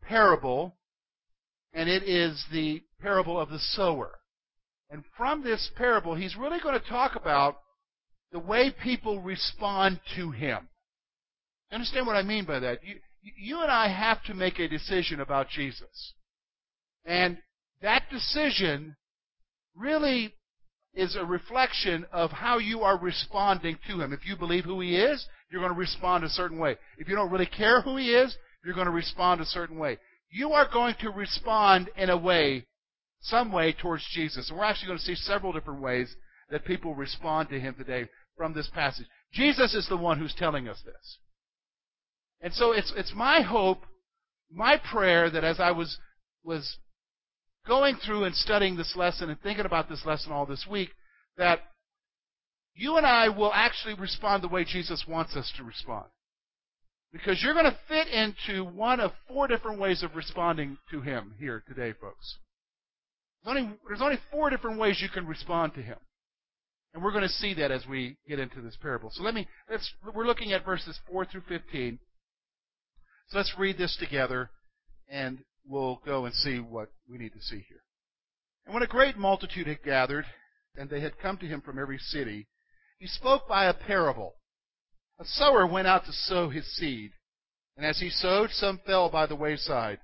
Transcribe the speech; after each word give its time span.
parable, 0.02 0.76
and 1.72 1.88
it 1.88 2.02
is 2.02 2.44
the 2.52 2.82
parable 3.00 3.40
of 3.40 3.50
the 3.50 3.58
sower. 3.58 4.18
And 4.90 5.04
from 5.16 5.44
this 5.44 5.70
parable, 5.76 6.14
he's 6.14 6.36
really 6.36 6.60
going 6.60 6.78
to 6.78 6.88
talk 6.88 7.14
about 7.14 7.58
the 8.32 8.38
way 8.38 8.70
people 8.82 9.20
respond 9.20 10.00
to 10.16 10.30
him. 10.30 10.68
Understand 11.70 12.06
what 12.06 12.16
I 12.16 12.22
mean 12.22 12.44
by 12.44 12.60
that? 12.60 12.78
You, 12.82 12.96
you 13.36 13.60
and 13.60 13.70
I 13.70 13.88
have 13.88 14.22
to 14.24 14.34
make 14.34 14.58
a 14.58 14.68
decision 14.68 15.20
about 15.20 15.48
Jesus. 15.48 16.14
And 17.04 17.38
that 17.82 18.04
decision 18.10 18.96
really 19.76 20.34
is 20.94 21.16
a 21.16 21.24
reflection 21.24 22.06
of 22.12 22.30
how 22.30 22.58
you 22.58 22.80
are 22.80 22.98
responding 22.98 23.78
to 23.88 24.00
Him. 24.00 24.12
If 24.12 24.26
you 24.26 24.36
believe 24.36 24.64
who 24.64 24.80
He 24.80 24.96
is, 24.96 25.26
you're 25.50 25.60
going 25.60 25.72
to 25.72 25.78
respond 25.78 26.24
a 26.24 26.28
certain 26.28 26.58
way. 26.58 26.76
If 26.98 27.08
you 27.08 27.14
don't 27.14 27.30
really 27.30 27.46
care 27.46 27.80
who 27.82 27.96
He 27.96 28.10
is, 28.10 28.36
you're 28.64 28.74
going 28.74 28.86
to 28.86 28.92
respond 28.92 29.40
a 29.40 29.46
certain 29.46 29.78
way. 29.78 29.98
You 30.30 30.52
are 30.52 30.68
going 30.70 30.94
to 31.00 31.10
respond 31.10 31.90
in 31.96 32.10
a 32.10 32.16
way, 32.16 32.66
some 33.20 33.52
way 33.52 33.72
towards 33.72 34.04
Jesus. 34.12 34.48
And 34.48 34.58
we're 34.58 34.64
actually 34.64 34.88
going 34.88 34.98
to 34.98 35.04
see 35.04 35.14
several 35.14 35.52
different 35.52 35.80
ways 35.80 36.14
that 36.50 36.64
people 36.64 36.94
respond 36.94 37.48
to 37.50 37.60
Him 37.60 37.74
today 37.74 38.08
from 38.36 38.54
this 38.54 38.68
passage. 38.74 39.06
Jesus 39.32 39.74
is 39.74 39.86
the 39.88 39.96
one 39.96 40.18
who's 40.18 40.34
telling 40.34 40.68
us 40.68 40.80
this. 40.84 41.18
And 42.40 42.52
so 42.52 42.72
it's, 42.72 42.92
it's 42.96 43.12
my 43.14 43.40
hope, 43.42 43.80
my 44.50 44.80
prayer 44.90 45.30
that 45.30 45.44
as 45.44 45.60
I 45.60 45.72
was, 45.72 45.98
was 46.44 46.78
going 47.66 47.96
through 48.04 48.24
and 48.24 48.34
studying 48.34 48.76
this 48.76 48.94
lesson 48.96 49.28
and 49.30 49.40
thinking 49.40 49.66
about 49.66 49.88
this 49.88 50.04
lesson 50.06 50.32
all 50.32 50.46
this 50.46 50.66
week, 50.70 50.90
that 51.36 51.60
you 52.74 52.96
and 52.96 53.06
I 53.06 53.28
will 53.28 53.52
actually 53.52 53.94
respond 53.94 54.42
the 54.42 54.48
way 54.48 54.64
Jesus 54.64 55.04
wants 55.08 55.36
us 55.36 55.52
to 55.56 55.64
respond. 55.64 56.06
Because 57.12 57.42
you're 57.42 57.54
going 57.54 57.64
to 57.64 57.78
fit 57.88 58.08
into 58.08 58.64
one 58.64 59.00
of 59.00 59.12
four 59.26 59.48
different 59.48 59.80
ways 59.80 60.02
of 60.02 60.14
responding 60.14 60.78
to 60.90 61.00
Him 61.00 61.34
here 61.38 61.64
today, 61.66 61.94
folks. 61.98 62.36
There's 63.42 63.56
only, 63.56 63.76
there's 63.86 64.02
only 64.02 64.18
four 64.30 64.50
different 64.50 64.78
ways 64.78 65.00
you 65.00 65.08
can 65.08 65.26
respond 65.26 65.74
to 65.74 65.82
Him. 65.82 65.96
And 66.94 67.02
we're 67.02 67.12
going 67.12 67.22
to 67.22 67.28
see 67.28 67.54
that 67.54 67.70
as 67.70 67.86
we 67.86 68.16
get 68.28 68.38
into 68.38 68.60
this 68.60 68.76
parable. 68.80 69.10
So 69.12 69.22
let 69.22 69.34
me, 69.34 69.46
let's, 69.70 69.90
we're 70.14 70.26
looking 70.26 70.52
at 70.52 70.64
verses 70.64 70.98
4 71.10 71.26
through 71.26 71.42
15. 71.48 71.98
So 73.28 73.38
let's 73.38 73.54
read 73.58 73.78
this 73.78 73.96
together 73.96 74.50
and 75.08 75.38
we'll 75.66 76.00
go 76.04 76.24
and 76.24 76.34
see 76.34 76.58
what 76.58 76.90
we 77.08 77.18
need 77.18 77.32
to 77.34 77.42
see 77.42 77.64
here. 77.68 77.82
And 78.64 78.74
when 78.74 78.82
a 78.82 78.86
great 78.86 79.16
multitude 79.16 79.66
had 79.66 79.82
gathered, 79.82 80.26
and 80.76 80.90
they 80.90 81.00
had 81.00 81.18
come 81.18 81.38
to 81.38 81.46
him 81.46 81.60
from 81.60 81.78
every 81.78 81.98
city, 81.98 82.48
he 82.98 83.06
spoke 83.06 83.48
by 83.48 83.64
a 83.64 83.74
parable. 83.74 84.34
A 85.18 85.24
sower 85.24 85.66
went 85.66 85.88
out 85.88 86.04
to 86.04 86.12
sow 86.12 86.50
his 86.50 86.66
seed, 86.76 87.12
and 87.76 87.86
as 87.86 87.98
he 87.98 88.10
sowed, 88.10 88.50
some 88.50 88.80
fell 88.84 89.08
by 89.08 89.26
the 89.26 89.36
wayside, 89.36 90.00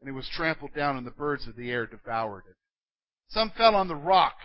and 0.00 0.08
it 0.08 0.12
was 0.12 0.28
trampled 0.28 0.74
down, 0.74 0.96
and 0.96 1.06
the 1.06 1.10
birds 1.10 1.46
of 1.46 1.56
the 1.56 1.70
air 1.70 1.86
devoured 1.86 2.44
it. 2.48 2.56
Some 3.28 3.50
fell 3.50 3.74
on 3.74 3.88
the 3.88 3.94
rock, 3.94 4.36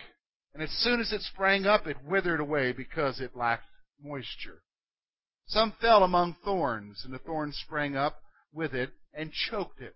and 0.52 0.62
as 0.62 0.70
soon 0.70 1.00
as 1.00 1.12
it 1.12 1.22
sprang 1.22 1.66
up, 1.66 1.86
it 1.86 2.04
withered 2.04 2.40
away 2.40 2.72
because 2.72 3.20
it 3.20 3.34
lacked 3.34 3.64
moisture. 4.02 4.62
Some 5.46 5.72
fell 5.72 6.02
among 6.02 6.34
thorns, 6.44 7.04
and 7.04 7.12
the 7.12 7.18
thorns 7.18 7.56
sprang 7.56 7.96
up 7.96 8.20
with 8.52 8.74
it 8.74 8.90
and 9.12 9.32
choked 9.32 9.80
it. 9.80 9.94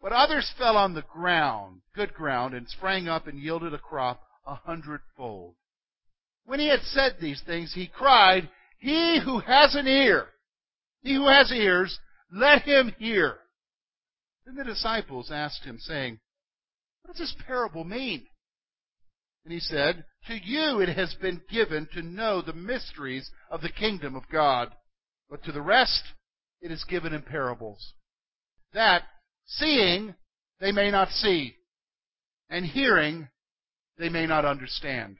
But 0.00 0.12
others 0.12 0.52
fell 0.56 0.76
on 0.76 0.94
the 0.94 1.02
ground, 1.02 1.82
good 1.94 2.14
ground, 2.14 2.54
and 2.54 2.68
sprang 2.68 3.08
up 3.08 3.26
and 3.26 3.38
yielded 3.38 3.74
a 3.74 3.78
crop 3.78 4.22
a 4.46 4.54
hundredfold. 4.54 5.56
When 6.44 6.60
he 6.60 6.68
had 6.68 6.82
said 6.82 7.16
these 7.20 7.42
things, 7.42 7.74
he 7.74 7.86
cried, 7.86 8.48
He 8.78 9.20
who 9.22 9.40
has 9.40 9.74
an 9.74 9.86
ear, 9.86 10.28
he 11.02 11.14
who 11.14 11.28
has 11.28 11.52
ears, 11.52 11.98
let 12.32 12.62
him 12.62 12.94
hear. 12.98 13.38
Then 14.46 14.54
the 14.54 14.64
disciples 14.64 15.30
asked 15.30 15.64
him, 15.64 15.78
saying, 15.78 16.20
What 17.02 17.16
does 17.16 17.18
this 17.18 17.42
parable 17.46 17.84
mean? 17.84 18.26
And 19.44 19.52
he 19.52 19.60
said, 19.60 20.04
To 20.26 20.34
you 20.34 20.80
it 20.80 20.90
has 20.90 21.14
been 21.14 21.40
given 21.50 21.88
to 21.94 22.02
know 22.02 22.42
the 22.42 22.52
mysteries 22.52 23.30
of 23.50 23.62
the 23.62 23.70
kingdom 23.70 24.14
of 24.14 24.28
God, 24.30 24.70
but 25.28 25.42
to 25.44 25.52
the 25.52 25.62
rest 25.62 26.02
it 26.60 26.70
is 26.70 26.84
given 26.84 27.12
in 27.12 27.22
parables. 27.22 27.94
That, 28.74 29.02
seeing, 29.46 30.14
they 30.60 30.72
may 30.72 30.90
not 30.90 31.08
see, 31.08 31.54
and 32.50 32.64
hearing, 32.66 33.28
they 33.98 34.08
may 34.08 34.26
not 34.26 34.44
understand. 34.44 35.16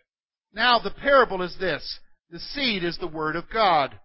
Now 0.53 0.79
the 0.79 0.91
parable 0.91 1.43
is 1.43 1.57
this. 1.59 1.99
The 2.31 2.39
seed 2.39 2.85
is 2.85 2.99
the 2.99 3.07
word 3.07 3.37
of 3.37 3.51
God. 3.53 3.99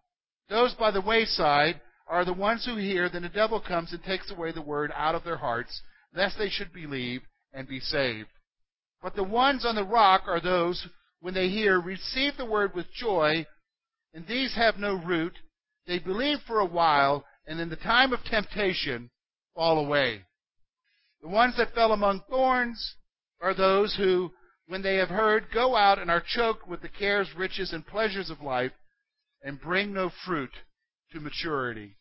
Those 0.50 0.74
by 0.74 0.92
the 0.92 1.02
wayside 1.02 1.82
are 2.08 2.24
the 2.24 2.34
ones 2.34 2.66
who 2.66 2.78
hear, 2.78 3.10
then 3.10 3.24
the 3.24 3.30
devil 3.30 3.60
comes 3.60 3.92
and 3.92 4.04
takes 4.04 4.32
away 4.32 4.52
the 4.52 4.62
word 4.62 4.92
out 4.96 5.16
of 5.16 5.24
their 5.24 5.38
hearts, 5.38 5.82
lest 6.14 6.38
they 6.38 6.50
should 6.50 6.72
believe 6.72 7.22
and 7.52 7.68
be 7.68 7.80
saved. 7.80 8.30
But 9.02 9.16
the 9.16 9.24
ones 9.24 9.66
on 9.66 9.76
the 9.76 9.84
rock 9.84 10.24
are 10.28 10.40
those, 10.40 10.88
when 11.20 11.34
they 11.34 11.50
hear, 11.50 11.80
receive 11.80 12.38
the 12.38 12.46
word 12.46 12.74
with 12.74 12.92
joy, 12.92 13.46
and 14.14 14.26
these 14.28 14.56
have 14.56 14.78
no 14.78 14.96
root. 14.96 15.34
They 15.88 16.00
believe 16.00 16.40
for 16.48 16.60
a 16.60 16.66
while, 16.66 17.26
and 17.46 17.60
in 17.60 17.70
the 17.70 17.76
time 17.76 18.14
of 18.14 18.24
temptation 18.24 19.12
fall 19.54 19.78
away. 19.80 20.26
The 21.22 21.28
ones 21.28 21.58
that 21.58 21.74
fell 21.74 21.92
among 21.92 22.22
thorns 22.30 22.96
are 23.42 23.54
those 23.54 23.96
who, 23.96 24.32
when 24.68 24.82
they 24.82 24.96
have 24.96 25.10
heard, 25.10 25.52
go 25.54 25.76
out 25.76 26.00
and 26.00 26.10
are 26.10 26.24
choked 26.26 26.68
with 26.68 26.82
the 26.82 26.90
cares, 26.90 27.34
riches, 27.36 27.74
and 27.74 27.86
pleasures 27.86 28.30
of 28.30 28.42
life, 28.42 28.74
and 29.44 29.62
bring 29.62 29.94
no 29.94 30.10
fruit 30.26 30.52
to 31.12 31.20
maturity. 31.20 31.96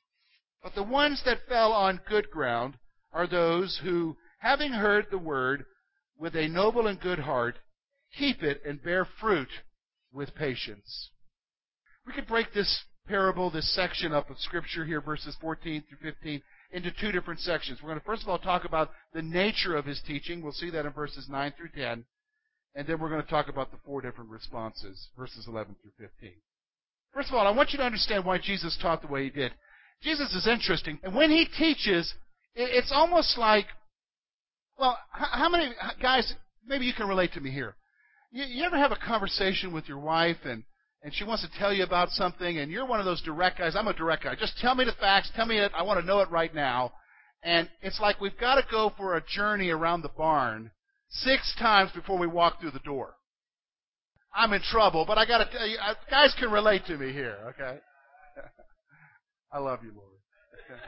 But 0.62 0.74
the 0.74 0.82
ones 0.82 1.22
that 1.24 1.46
fell 1.48 1.72
on 1.72 2.00
good 2.08 2.30
ground 2.30 2.78
are 3.12 3.26
those 3.26 3.80
who, 3.82 4.16
having 4.38 4.72
heard 4.72 5.06
the 5.10 5.18
word, 5.18 5.66
with 6.18 6.34
a 6.36 6.48
noble 6.48 6.86
and 6.86 7.00
good 7.00 7.18
heart, 7.18 7.56
keep 8.18 8.42
it 8.42 8.62
and 8.66 8.82
bear 8.82 9.06
fruit 9.20 9.48
with 10.12 10.34
patience. 10.34 11.10
We 12.06 12.12
could 12.12 12.26
break 12.26 12.52
this 12.52 12.84
parable, 13.06 13.50
this 13.50 13.74
section 13.74 14.12
up 14.12 14.30
of 14.30 14.38
Scripture 14.38 14.84
here, 14.84 15.00
verses 15.00 15.36
14 15.40 15.84
through 15.88 16.12
15, 16.12 16.42
into 16.72 16.90
two 17.00 17.12
different 17.12 17.40
sections. 17.40 17.78
We're 17.82 17.90
going 17.90 18.00
to 18.00 18.06
first 18.06 18.22
of 18.22 18.28
all 18.28 18.38
talk 18.38 18.64
about 18.64 18.90
the 19.12 19.22
nature 19.22 19.76
of 19.76 19.84
his 19.84 20.00
teaching. 20.06 20.42
We'll 20.42 20.52
see 20.52 20.70
that 20.70 20.86
in 20.86 20.92
verses 20.92 21.28
9 21.28 21.54
through 21.56 21.70
10. 21.74 22.04
And 22.76 22.86
then 22.86 22.98
we're 22.98 23.08
going 23.08 23.22
to 23.22 23.28
talk 23.28 23.48
about 23.48 23.70
the 23.70 23.78
four 23.84 24.00
different 24.00 24.30
responses, 24.30 25.08
verses 25.16 25.46
11 25.46 25.76
through 25.82 25.92
15. 25.98 26.32
First 27.12 27.28
of 27.28 27.36
all, 27.36 27.46
I 27.46 27.52
want 27.52 27.70
you 27.70 27.78
to 27.78 27.84
understand 27.84 28.24
why 28.24 28.38
Jesus 28.38 28.76
taught 28.82 29.00
the 29.00 29.08
way 29.08 29.24
he 29.24 29.30
did. 29.30 29.52
Jesus 30.02 30.34
is 30.34 30.48
interesting. 30.48 30.98
And 31.04 31.14
when 31.14 31.30
he 31.30 31.46
teaches, 31.56 32.12
it's 32.56 32.90
almost 32.92 33.38
like 33.38 33.66
well, 34.78 34.98
how 35.10 35.48
many 35.48 35.70
guys? 36.00 36.32
Maybe 36.66 36.86
you 36.86 36.94
can 36.94 37.08
relate 37.08 37.32
to 37.34 37.40
me 37.40 37.50
here. 37.50 37.76
You, 38.32 38.44
you 38.44 38.64
ever 38.64 38.76
have 38.76 38.92
a 38.92 38.96
conversation 38.96 39.72
with 39.72 39.88
your 39.88 39.98
wife, 39.98 40.38
and 40.44 40.64
and 41.02 41.14
she 41.14 41.24
wants 41.24 41.46
to 41.46 41.58
tell 41.58 41.72
you 41.72 41.84
about 41.84 42.10
something, 42.10 42.58
and 42.58 42.70
you're 42.70 42.86
one 42.86 42.98
of 42.98 43.04
those 43.04 43.22
direct 43.22 43.58
guys. 43.58 43.76
I'm 43.76 43.88
a 43.88 43.94
direct 43.94 44.24
guy. 44.24 44.34
Just 44.34 44.58
tell 44.58 44.74
me 44.74 44.84
the 44.84 44.92
facts. 44.92 45.30
Tell 45.36 45.46
me 45.46 45.58
it. 45.58 45.70
I 45.76 45.82
want 45.82 46.00
to 46.00 46.06
know 46.06 46.20
it 46.20 46.30
right 46.30 46.54
now. 46.54 46.92
And 47.42 47.68
it's 47.82 48.00
like 48.00 48.20
we've 48.20 48.38
got 48.38 48.54
to 48.54 48.64
go 48.70 48.92
for 48.96 49.16
a 49.16 49.22
journey 49.22 49.68
around 49.68 50.00
the 50.00 50.08
barn 50.08 50.70
six 51.10 51.54
times 51.58 51.90
before 51.94 52.18
we 52.18 52.26
walk 52.26 52.60
through 52.60 52.70
the 52.70 52.78
door. 52.80 53.14
I'm 54.34 54.52
in 54.52 54.62
trouble, 54.62 55.04
but 55.06 55.18
I 55.18 55.26
got 55.26 55.38
to 55.38 55.56
tell 55.56 55.66
you, 55.66 55.76
guys 56.10 56.34
can 56.38 56.50
relate 56.50 56.86
to 56.86 56.96
me 56.96 57.12
here, 57.12 57.36
okay? 57.50 57.78
I 59.52 59.58
love 59.58 59.80
you, 59.84 59.92
Lord. 59.94 60.10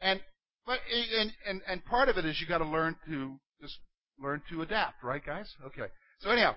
and 0.00 0.20
but 0.66 0.78
and 1.18 1.32
and 1.46 1.62
and 1.68 1.84
part 1.84 2.08
of 2.08 2.18
it 2.18 2.24
is 2.24 2.40
you 2.40 2.46
got 2.46 2.58
to 2.58 2.66
learn 2.66 2.96
to 3.06 3.38
just 3.60 3.78
learn 4.18 4.42
to 4.50 4.62
adapt, 4.62 5.02
right, 5.02 5.24
guys? 5.24 5.52
Okay. 5.66 5.86
So 6.20 6.30
anyhow, 6.30 6.54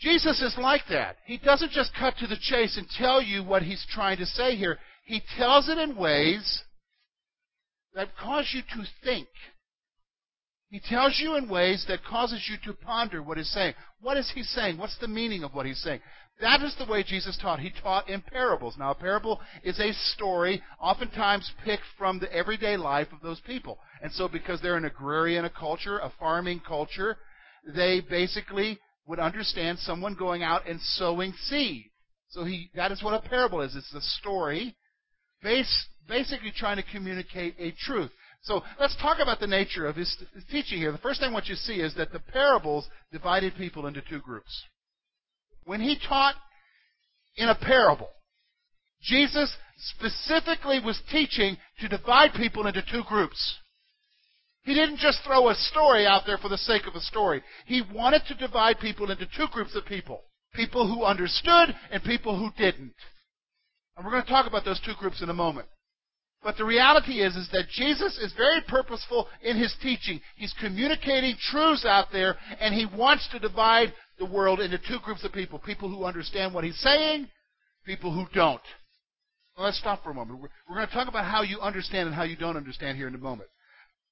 Jesus 0.00 0.40
is 0.40 0.56
like 0.58 0.82
that. 0.88 1.16
He 1.26 1.38
doesn't 1.38 1.72
just 1.72 1.92
cut 1.98 2.14
to 2.18 2.26
the 2.26 2.38
chase 2.40 2.76
and 2.76 2.86
tell 2.98 3.20
you 3.20 3.44
what 3.44 3.62
he's 3.62 3.84
trying 3.90 4.18
to 4.18 4.26
say 4.26 4.56
here. 4.56 4.78
He 5.04 5.22
tells 5.36 5.68
it 5.68 5.78
in 5.78 5.96
ways 5.96 6.62
that 7.94 8.16
cause 8.16 8.50
you 8.54 8.62
to 8.62 8.88
think. 9.04 9.28
He 10.70 10.80
tells 10.80 11.18
you 11.18 11.34
in 11.34 11.48
ways 11.48 11.84
that 11.88 12.04
causes 12.04 12.48
you 12.48 12.56
to 12.64 12.78
ponder 12.78 13.22
what 13.22 13.38
he's 13.38 13.50
saying. 13.50 13.74
What 14.00 14.16
is 14.16 14.30
he 14.34 14.44
saying? 14.44 14.78
What's 14.78 14.98
the 14.98 15.08
meaning 15.08 15.42
of 15.42 15.52
what 15.52 15.66
he's 15.66 15.82
saying? 15.82 16.00
That 16.40 16.62
is 16.62 16.74
the 16.78 16.90
way 16.90 17.02
Jesus 17.02 17.36
taught. 17.42 17.58
He 17.58 17.70
taught 17.82 18.08
in 18.08 18.22
parables. 18.22 18.76
Now, 18.78 18.92
a 18.92 18.94
parable 18.94 19.40
is 19.62 19.78
a 19.80 19.92
story, 20.14 20.62
oftentimes 20.80 21.50
picked 21.64 21.82
from 21.98 22.18
the 22.18 22.32
everyday 22.32 22.76
life 22.76 23.08
of 23.12 23.20
those 23.20 23.40
people. 23.40 23.78
And 24.00 24.12
so, 24.12 24.28
because 24.28 24.62
they're 24.62 24.76
an 24.76 24.86
agrarian 24.86 25.44
a 25.44 25.50
culture, 25.50 25.98
a 25.98 26.12
farming 26.18 26.62
culture, 26.66 27.18
they 27.66 28.00
basically 28.00 28.78
would 29.06 29.18
understand 29.18 29.78
someone 29.80 30.14
going 30.14 30.42
out 30.42 30.68
and 30.68 30.80
sowing 30.80 31.34
seed. 31.48 31.90
So 32.28 32.44
he, 32.44 32.70
that 32.76 32.92
is 32.92 33.02
what 33.02 33.12
a 33.12 33.28
parable 33.28 33.60
is. 33.60 33.74
It's 33.74 33.92
a 33.92 34.00
story 34.00 34.76
base, 35.42 35.86
basically 36.08 36.52
trying 36.56 36.76
to 36.76 36.84
communicate 36.92 37.56
a 37.58 37.72
truth. 37.86 38.10
So 38.42 38.62
let's 38.78 38.96
talk 38.96 39.18
about 39.20 39.38
the 39.38 39.46
nature 39.46 39.86
of 39.86 39.96
his 39.96 40.16
teaching 40.50 40.78
here. 40.78 40.92
The 40.92 40.98
first 40.98 41.20
thing 41.20 41.30
I 41.30 41.32
want 41.32 41.48
you 41.48 41.54
to 41.54 41.60
see 41.60 41.80
is 41.80 41.94
that 41.96 42.12
the 42.12 42.20
parables 42.20 42.88
divided 43.12 43.54
people 43.56 43.86
into 43.86 44.02
two 44.08 44.20
groups. 44.20 44.64
When 45.64 45.80
he 45.80 45.98
taught 46.08 46.36
in 47.36 47.48
a 47.48 47.54
parable, 47.54 48.08
Jesus 49.02 49.54
specifically 49.76 50.80
was 50.80 51.00
teaching 51.10 51.56
to 51.80 51.88
divide 51.88 52.32
people 52.34 52.66
into 52.66 52.82
two 52.90 53.02
groups. 53.06 53.58
He 54.62 54.74
didn't 54.74 54.98
just 54.98 55.20
throw 55.24 55.48
a 55.48 55.54
story 55.54 56.06
out 56.06 56.22
there 56.26 56.38
for 56.38 56.48
the 56.48 56.58
sake 56.58 56.86
of 56.86 56.94
a 56.94 57.00
story. 57.00 57.42
He 57.66 57.82
wanted 57.94 58.22
to 58.28 58.34
divide 58.34 58.78
people 58.78 59.10
into 59.10 59.26
two 59.36 59.48
groups 59.52 59.74
of 59.74 59.86
people. 59.86 60.22
People 60.54 60.86
who 60.86 61.04
understood 61.04 61.74
and 61.90 62.02
people 62.02 62.38
who 62.38 62.50
didn't. 62.58 62.94
And 63.96 64.04
we're 64.04 64.12
going 64.12 64.24
to 64.24 64.28
talk 64.28 64.46
about 64.46 64.64
those 64.64 64.80
two 64.80 64.94
groups 64.98 65.22
in 65.22 65.30
a 65.30 65.34
moment. 65.34 65.68
But 66.42 66.56
the 66.56 66.64
reality 66.64 67.20
is, 67.20 67.36
is 67.36 67.50
that 67.52 67.68
Jesus 67.68 68.16
is 68.18 68.32
very 68.32 68.62
purposeful 68.66 69.28
in 69.42 69.58
his 69.58 69.74
teaching. 69.82 70.20
He's 70.36 70.54
communicating 70.58 71.36
truths 71.38 71.84
out 71.84 72.06
there, 72.12 72.36
and 72.60 72.74
he 72.74 72.86
wants 72.86 73.28
to 73.32 73.38
divide 73.38 73.92
the 74.18 74.24
world 74.24 74.60
into 74.60 74.78
two 74.78 74.98
groups 75.04 75.22
of 75.22 75.32
people. 75.32 75.58
People 75.58 75.90
who 75.90 76.04
understand 76.04 76.54
what 76.54 76.64
he's 76.64 76.80
saying, 76.80 77.28
people 77.84 78.12
who 78.12 78.24
don't. 78.32 78.62
Well, 79.56 79.66
let's 79.66 79.78
stop 79.78 80.02
for 80.02 80.12
a 80.12 80.14
moment. 80.14 80.40
We're, 80.40 80.76
going 80.76 80.86
to 80.86 80.94
talk 80.94 81.08
about 81.08 81.26
how 81.26 81.42
you 81.42 81.60
understand 81.60 82.06
and 82.06 82.14
how 82.14 82.22
you 82.22 82.36
don't 82.36 82.56
understand 82.56 82.96
here 82.96 83.08
in 83.08 83.14
a 83.14 83.18
moment. 83.18 83.50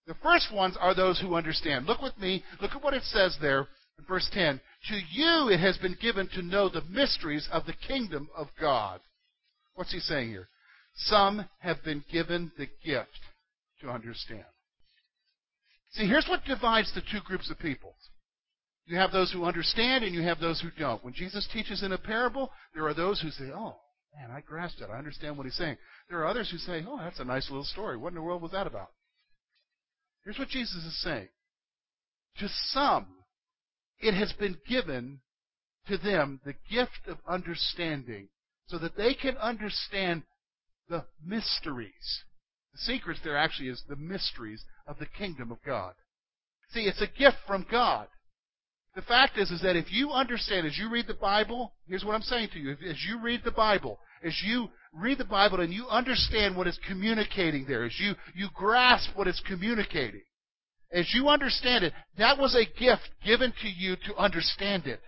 The 0.07 0.17
first 0.23 0.53
ones 0.53 0.77
are 0.79 0.95
those 0.95 1.19
who 1.21 1.35
understand. 1.35 1.87
Look 1.87 2.03
with 2.03 2.19
me. 2.19 2.45
Look 2.61 2.73
at 2.73 2.83
what 2.83 2.95
it 2.95 3.05
says 3.05 3.39
there 3.41 3.61
in 3.99 4.05
verse 4.07 4.29
10. 4.33 4.61
To 4.89 4.99
you 5.11 5.49
it 5.51 5.61
has 5.61 5.79
been 5.79 5.97
given 6.01 6.29
to 6.35 6.43
know 6.43 6.69
the 6.69 6.83
mysteries 6.91 7.49
of 7.51 7.65
the 7.65 7.75
kingdom 7.87 8.29
of 8.37 8.49
God. 8.61 9.01
What's 9.75 9.93
he 9.93 10.01
saying 10.01 10.29
here? 10.29 10.49
Some 10.99 11.49
have 11.61 11.83
been 11.85 12.05
given 12.11 12.51
the 12.59 12.69
gift 12.85 13.21
to 13.81 13.91
understand. 13.91 14.45
See, 15.93 16.07
here's 16.07 16.27
what 16.29 16.45
divides 16.45 16.93
the 16.95 17.01
two 17.01 17.21
groups 17.25 17.51
of 17.51 17.59
people. 17.59 17.95
You 18.87 18.97
have 18.97 19.13
those 19.13 19.31
who 19.33 19.45
understand 19.45 20.05
and 20.05 20.15
you 20.15 20.23
have 20.23 20.41
those 20.41 20.61
who 20.61 20.71
don't. 20.79 21.05
When 21.05 21.15
Jesus 21.15 21.47
teaches 21.53 21.83
in 21.83 21.93
a 21.93 21.99
parable, 21.99 22.51
there 22.75 22.87
are 22.87 22.95
those 22.95 23.21
who 23.21 23.31
say, 23.31 23.51
Oh, 23.55 23.77
man, 24.17 24.31
I 24.31 24.41
grasped 24.41 24.81
it. 24.81 24.89
I 24.91 24.99
understand 24.99 25.37
what 25.37 25.45
he's 25.45 25.57
saying. 25.57 25.77
There 26.09 26.19
are 26.21 26.27
others 26.27 26.51
who 26.51 26.59
say, 26.59 26.85
Oh, 26.87 26.99
that's 26.99 27.21
a 27.21 27.25
nice 27.25 27.49
little 27.49 27.65
story. 27.65 27.97
What 27.97 28.09
in 28.09 28.15
the 28.15 28.23
world 28.23 28.43
was 28.43 28.53
that 28.53 28.67
about? 28.67 28.89
Here's 30.25 30.39
what 30.39 30.49
Jesus 30.49 30.85
is 30.85 31.03
saying. 31.03 31.29
To 32.41 32.49
some, 32.73 33.07
it 34.01 34.15
has 34.15 34.33
been 34.33 34.57
given 34.67 35.21
to 35.87 35.97
them 35.97 36.41
the 36.45 36.55
gift 36.71 37.09
of 37.09 37.19
understanding 37.29 38.29
so 38.67 38.79
that 38.79 38.97
they 38.97 39.15
can 39.15 39.37
understand 39.37 40.23
the 40.89 41.05
mysteries. 41.25 42.25
The 42.73 42.79
secrets 42.79 43.21
there 43.25 43.37
actually 43.37 43.69
is 43.69 43.83
the 43.89 43.97
mysteries 43.97 44.65
of 44.87 44.99
the 44.99 45.07
kingdom 45.07 45.51
of 45.51 45.59
God. 45.65 45.95
See, 46.71 46.83
it's 46.83 47.03
a 47.03 47.19
gift 47.19 47.39
from 47.47 47.67
God. 47.71 48.09
The 48.95 49.03
fact 49.03 49.39
is, 49.39 49.51
is 49.51 49.63
that 49.63 49.77
if 49.77 49.93
you 49.93 50.11
understand, 50.11 50.67
as 50.67 50.77
you 50.77 50.91
read 50.91 51.07
the 51.07 51.15
Bible, 51.15 51.73
here's 51.87 52.05
what 52.05 52.15
I'm 52.15 52.23
saying 52.23 52.49
to 52.53 52.59
you. 52.59 52.73
As 52.73 53.05
you 53.07 53.21
read 53.21 53.43
the 53.45 53.53
Bible, 53.53 53.99
as 54.25 54.43
you 54.45 54.69
read 54.93 55.19
the 55.19 55.25
Bible 55.25 55.61
and 55.61 55.73
you 55.73 55.87
understand 55.89 56.57
what 56.57 56.67
it's 56.67 56.81
communicating 56.87 57.65
there, 57.67 57.85
as 57.85 57.99
you, 58.01 58.15
you 58.35 58.49
grasp 58.55 59.11
what 59.15 59.29
it's 59.29 59.43
communicating, 59.47 60.23
as 60.91 61.13
you 61.15 61.29
understand 61.29 61.85
it, 61.85 61.93
that 62.17 62.39
was 62.39 62.55
a 62.55 62.65
gift 62.79 63.09
given 63.25 63.53
to 63.63 63.69
you 63.69 63.97
to 64.07 64.17
understand 64.17 64.87
it. 64.87 65.01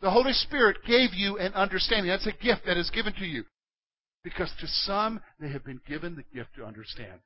The 0.00 0.10
Holy 0.10 0.32
Spirit 0.32 0.76
gave 0.86 1.14
you 1.14 1.38
an 1.38 1.54
understanding. 1.54 2.10
That's 2.10 2.26
a 2.26 2.44
gift 2.44 2.66
that 2.66 2.76
is 2.76 2.90
given 2.90 3.12
to 3.14 3.24
you. 3.24 3.44
Because 4.24 4.52
to 4.60 4.66
some, 4.66 5.20
they 5.40 5.48
have 5.48 5.64
been 5.64 5.80
given 5.86 6.16
the 6.16 6.36
gift 6.36 6.50
to 6.56 6.64
understand. 6.64 7.20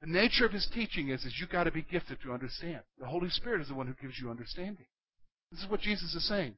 The 0.00 0.08
nature 0.08 0.44
of 0.44 0.52
his 0.52 0.68
teaching 0.72 1.08
is, 1.08 1.24
is 1.24 1.34
you've 1.40 1.50
got 1.50 1.64
to 1.64 1.72
be 1.72 1.82
gifted 1.82 2.18
to 2.22 2.32
understand. 2.32 2.80
The 3.00 3.06
Holy 3.06 3.30
Spirit 3.30 3.62
is 3.62 3.68
the 3.68 3.74
one 3.74 3.86
who 3.86 3.94
gives 4.00 4.18
you 4.20 4.30
understanding. 4.30 4.86
This 5.50 5.62
is 5.62 5.70
what 5.70 5.80
Jesus 5.80 6.14
is 6.14 6.28
saying. 6.28 6.54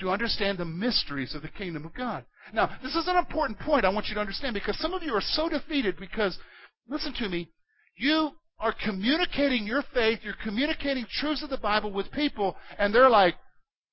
To 0.00 0.10
understand 0.10 0.58
the 0.58 0.66
mysteries 0.66 1.34
of 1.34 1.40
the 1.40 1.48
kingdom 1.48 1.86
of 1.86 1.94
God. 1.94 2.24
Now, 2.52 2.70
this 2.82 2.94
is 2.94 3.08
an 3.08 3.16
important 3.16 3.58
point 3.58 3.86
I 3.86 3.88
want 3.88 4.08
you 4.08 4.14
to 4.14 4.20
understand 4.20 4.52
because 4.52 4.78
some 4.78 4.92
of 4.92 5.02
you 5.02 5.12
are 5.14 5.22
so 5.22 5.48
defeated 5.48 5.96
because, 5.98 6.36
listen 6.86 7.14
to 7.14 7.28
me, 7.30 7.48
you 7.96 8.32
are 8.58 8.74
communicating 8.84 9.66
your 9.66 9.82
faith, 9.94 10.20
you're 10.22 10.34
communicating 10.42 11.06
truths 11.10 11.42
of 11.42 11.48
the 11.48 11.56
Bible 11.56 11.92
with 11.92 12.10
people, 12.12 12.56
and 12.78 12.94
they're 12.94 13.08
like, 13.08 13.36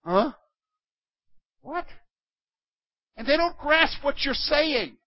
huh? 0.03 0.31
What? 1.61 1.85
And 3.15 3.27
they 3.27 3.37
don't 3.37 3.57
grasp 3.57 4.03
what 4.03 4.23
you're 4.23 4.33
saying. 4.33 4.97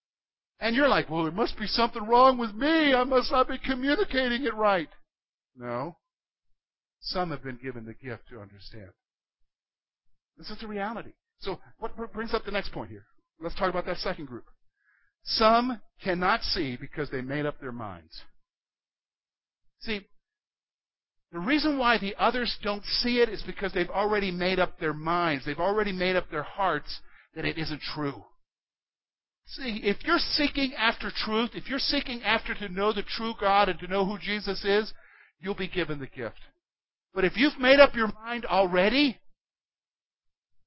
And 0.61 0.75
you're 0.75 0.89
like, 0.89 1.11
well, 1.11 1.25
there 1.25 1.33
must 1.33 1.59
be 1.59 1.67
something 1.67 2.07
wrong 2.07 2.39
with 2.39 2.55
me. 2.55 2.95
I 2.95 3.05
must 3.05 3.31
not 3.31 3.49
be 3.49 3.59
communicating 3.59 4.45
it 4.45 4.55
right. 4.55 4.89
No. 5.57 5.97
Some 7.01 7.31
have 7.31 7.43
been 7.43 7.59
given 7.63 7.85
the 7.85 7.95
gift 7.95 8.29
to 8.31 8.41
understand. 8.41 8.91
This 10.39 10.51
is 10.51 10.59
the 10.61 10.67
reality. 10.67 11.13
So, 11.41 11.59
what 11.79 11.95
brings 12.13 12.33
up 12.33 12.45
the 12.45 12.51
next 12.51 12.73
point 12.73 12.91
here? 12.91 13.05
Let's 13.41 13.55
talk 13.55 13.69
about 13.69 13.87
that 13.87 13.99
second 13.99 14.27
group. 14.27 14.47
Some 15.25 15.81
cannot 16.03 16.43
see 16.43 16.77
because 16.81 17.11
they 17.11 17.21
made 17.21 17.47
up 17.47 17.61
their 17.61 17.73
minds. 17.73 18.23
See, 19.81 20.07
the 21.33 21.39
reason 21.41 21.79
why 21.79 21.99
the 21.99 22.15
others 22.19 22.57
don't 22.63 22.85
see 22.85 23.21
it 23.21 23.29
is 23.29 23.43
because 23.43 23.73
they've 23.73 23.91
already 23.91 24.31
made 24.31 24.59
up 24.59 24.79
their 24.79 24.95
minds. 24.95 25.45
They've 25.45 25.59
already 25.59 25.93
made 25.93 26.17
up 26.17 26.31
their 26.31 26.45
hearts 26.45 27.01
that 27.37 27.45
it 27.45 27.59
isn't 27.59 27.83
true. 27.95 28.25
See, 29.47 29.83
if 29.85 29.99
you're 30.05 30.19
seeking 30.19 30.75
after 30.75 31.13
truth, 31.15 31.51
if 31.55 31.69
you're 31.69 31.79
seeking 31.79 32.23
after 32.25 32.53
to 32.55 32.69
know 32.69 32.93
the 32.93 33.05
true 33.05 33.35
God 33.39 33.69
and 33.69 33.79
to 33.79 33.87
know 33.87 34.05
who 34.05 34.19
Jesus 34.19 34.65
is, 34.65 34.93
you'll 35.39 35.55
be 35.55 35.69
given 35.69 36.01
the 36.01 36.09
gift. 36.09 36.41
But 37.15 37.25
if 37.25 37.37
you've 37.37 37.59
made 37.61 37.79
up 37.79 37.95
your 37.95 38.11
mind 38.25 38.45
already, 38.45 39.21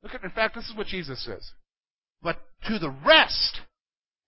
look 0.01 0.15
at, 0.15 0.23
in 0.23 0.29
fact, 0.29 0.55
this 0.55 0.69
is 0.69 0.77
what 0.77 0.87
Jesus 0.87 1.25
says. 1.25 1.51
But 2.21 2.39
to 2.67 2.79
the 2.79 2.95
rest, 3.05 3.59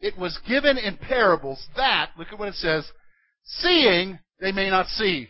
it 0.02 0.18
was 0.18 0.38
given 0.48 0.78
in 0.78 0.98
parables 0.98 1.66
that, 1.78 2.12
look 2.18 2.28
at 2.34 2.40
what 2.40 2.50
it 2.50 2.56
says, 2.56 2.86
seeing 3.44 4.20
they 4.40 4.52
may 4.52 4.70
not 4.70 4.88
see, 4.88 5.30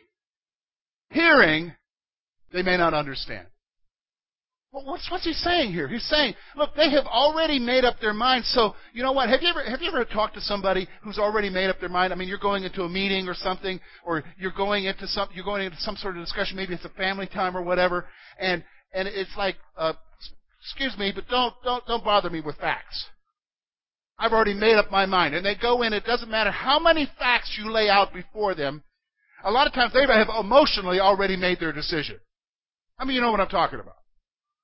hearing 1.10 1.74
they 2.52 2.64
may 2.64 2.78
not 2.78 2.94
understand. 2.94 3.48
What's 4.74 5.12
what's 5.12 5.26
he 5.26 5.34
saying 5.34 5.74
here? 5.74 5.90
He's 5.90 6.08
saying, 6.08 6.34
look, 6.56 6.76
they 6.76 6.90
have 6.92 7.06
already 7.06 7.60
made 7.60 7.84
up 7.84 8.00
their 8.00 8.14
mind. 8.14 8.46
So 8.46 8.74
you 8.94 9.04
know 9.04 9.12
what? 9.12 9.28
Have 9.28 9.42
you 9.42 9.50
ever 9.50 9.64
have 9.70 9.82
you 9.82 9.90
ever 9.90 10.06
talked 10.06 10.36
to 10.36 10.42
somebody 10.42 10.88
who's 11.04 11.18
already 11.18 11.50
made 11.50 11.70
up 11.70 11.82
their 11.82 11.90
mind? 11.90 12.14
I 12.14 12.16
mean, 12.16 12.30
you're 12.30 12.38
going 12.38 12.64
into 12.64 12.84
a 12.84 12.90
meeting 12.90 13.28
or 13.28 13.34
something, 13.34 13.82
or 14.06 14.24
you're 14.38 14.54
going 14.56 14.86
into 14.86 15.08
some 15.08 15.28
you're 15.34 15.44
going 15.44 15.66
into 15.66 15.78
some 15.80 15.98
sort 15.98 16.16
of 16.16 16.24
discussion. 16.24 16.56
Maybe 16.56 16.74
it's 16.74 16.86
a 16.86 16.90
family 16.90 17.28
time 17.28 17.58
or 17.58 17.62
whatever, 17.62 18.06
and 18.40 18.64
and 18.94 19.10
it's 19.10 19.36
like, 19.38 19.56
uh, 19.78 19.92
excuse 20.62 20.98
me, 20.98 21.12
but 21.14 21.28
don't 21.28 21.54
don't 21.66 21.86
don't 21.86 22.04
bother 22.04 22.30
me 22.30 22.40
with 22.40 22.56
facts. 22.56 23.08
I've 24.18 24.32
already 24.32 24.54
made 24.54 24.76
up 24.76 24.90
my 24.90 25.06
mind. 25.06 25.36
And 25.36 25.46
they 25.46 25.56
go 25.56 25.82
in. 25.82 25.94
It 25.94 26.06
doesn't 26.06 26.30
matter 26.30 26.52
how 26.52 26.80
many 26.80 27.10
facts 27.20 27.58
you 27.62 27.72
lay 27.72 27.90
out 27.90 28.14
before 28.14 28.56
them. 28.56 28.84
A 29.44 29.52
lot 29.52 29.66
of 29.68 29.74
times 29.74 29.92
they 29.94 30.06
have 30.06 30.30
emotionally 30.40 31.00
already 31.00 31.36
made 31.36 31.60
their 31.60 31.74
decision. 31.74 32.20
I 33.00 33.04
mean, 33.04 33.16
you 33.16 33.22
know 33.22 33.32
what 33.32 33.40
I'm 33.42 33.48
talking 33.48 33.80
about. 33.80 33.96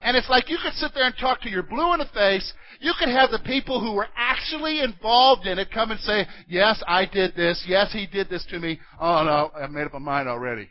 And 0.02 0.16
it's 0.16 0.30
like 0.30 0.50
you 0.50 0.58
could 0.62 0.74
sit 0.74 0.92
there 0.94 1.06
and 1.06 1.16
talk 1.20 1.42
to 1.42 1.50
your 1.50 1.64
blue 1.64 1.94
in 1.94 2.00
the 2.00 2.06
face. 2.14 2.54
You 2.80 2.94
could 3.00 3.10
have 3.10 3.32
the 3.32 3.40
people 3.40 3.82
who 3.82 3.94
were 3.94 4.08
actually 4.16 4.82
involved 4.82 5.48
in 5.48 5.58
it 5.58 5.72
come 5.72 5.92
and 5.92 6.00
say, 6.00 6.28
Yes, 6.48 6.82
I 6.88 7.06
did 7.06 7.36
this. 7.36 7.64
Yes, 7.68 7.92
he 7.92 8.06
did 8.06 8.30
this 8.30 8.46
to 8.52 8.60
me. 8.60 8.80
Oh, 9.00 9.24
no, 9.24 9.52
I've 9.60 9.72
made 9.72 9.86
up 9.86 9.94
my 9.94 10.00
mind 10.00 10.30
already. 10.30 10.70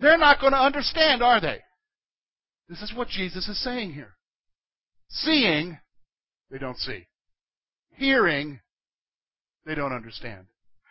They're 0.00 0.18
not 0.18 0.40
going 0.40 0.52
to 0.52 0.58
understand, 0.58 1.22
are 1.22 1.40
they? 1.40 1.60
This 2.68 2.82
is 2.82 2.92
what 2.94 3.08
Jesus 3.08 3.48
is 3.48 3.62
saying 3.62 3.92
here. 3.92 4.14
Seeing, 5.08 5.78
they 6.50 6.58
don't 6.58 6.78
see. 6.78 7.06
Hearing, 7.96 8.60
they 9.64 9.74
don't 9.74 9.92
understand. 9.92 10.46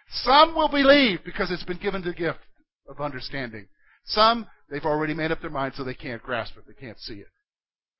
Some 0.09 0.55
will 0.55 0.69
believe 0.69 1.19
because 1.25 1.51
it's 1.51 1.63
been 1.63 1.79
given 1.79 2.03
the 2.03 2.13
gift 2.13 2.39
of 2.87 3.01
understanding. 3.01 3.67
Some, 4.05 4.47
they've 4.69 4.85
already 4.85 5.13
made 5.13 5.31
up 5.31 5.41
their 5.41 5.49
mind 5.49 5.73
so 5.75 5.83
they 5.83 5.93
can't 5.93 6.21
grasp 6.21 6.57
it. 6.57 6.63
They 6.67 6.73
can't 6.73 6.99
see 6.99 7.15
it. 7.15 7.27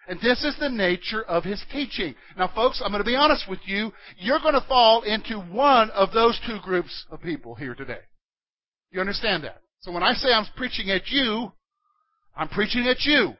And 0.08 0.20
this 0.22 0.44
is 0.44 0.56
the 0.60 0.70
nature 0.70 1.24
of 1.24 1.44
his 1.44 1.64
teaching. 1.72 2.14
Now, 2.38 2.52
folks, 2.54 2.82
I'm 2.84 2.92
going 2.92 3.04
to 3.04 3.10
be 3.10 3.16
honest 3.16 3.50
with 3.50 3.60
you. 3.66 3.92
You're 4.18 4.40
going 4.40 4.54
to 4.54 4.66
fall 4.68 5.02
into 5.02 5.40
one 5.40 5.90
of 5.92 6.12
those 6.14 6.40
two 6.46 6.60
groups 6.64 7.06
of 7.10 7.22
people 7.22 7.56
here 7.56 7.74
today. 7.74 8.02
You 8.92 9.00
understand 9.00 9.44
that? 9.44 9.62
So 9.80 9.92
when 9.92 10.04
I 10.04 10.14
say 10.14 10.32
I'm 10.32 10.46
preaching 10.56 10.92
at 10.92 11.10
you, 11.10 11.52
I'm 12.36 12.50
preaching 12.50 12.88
at 12.88 13.04
you. 13.04 13.34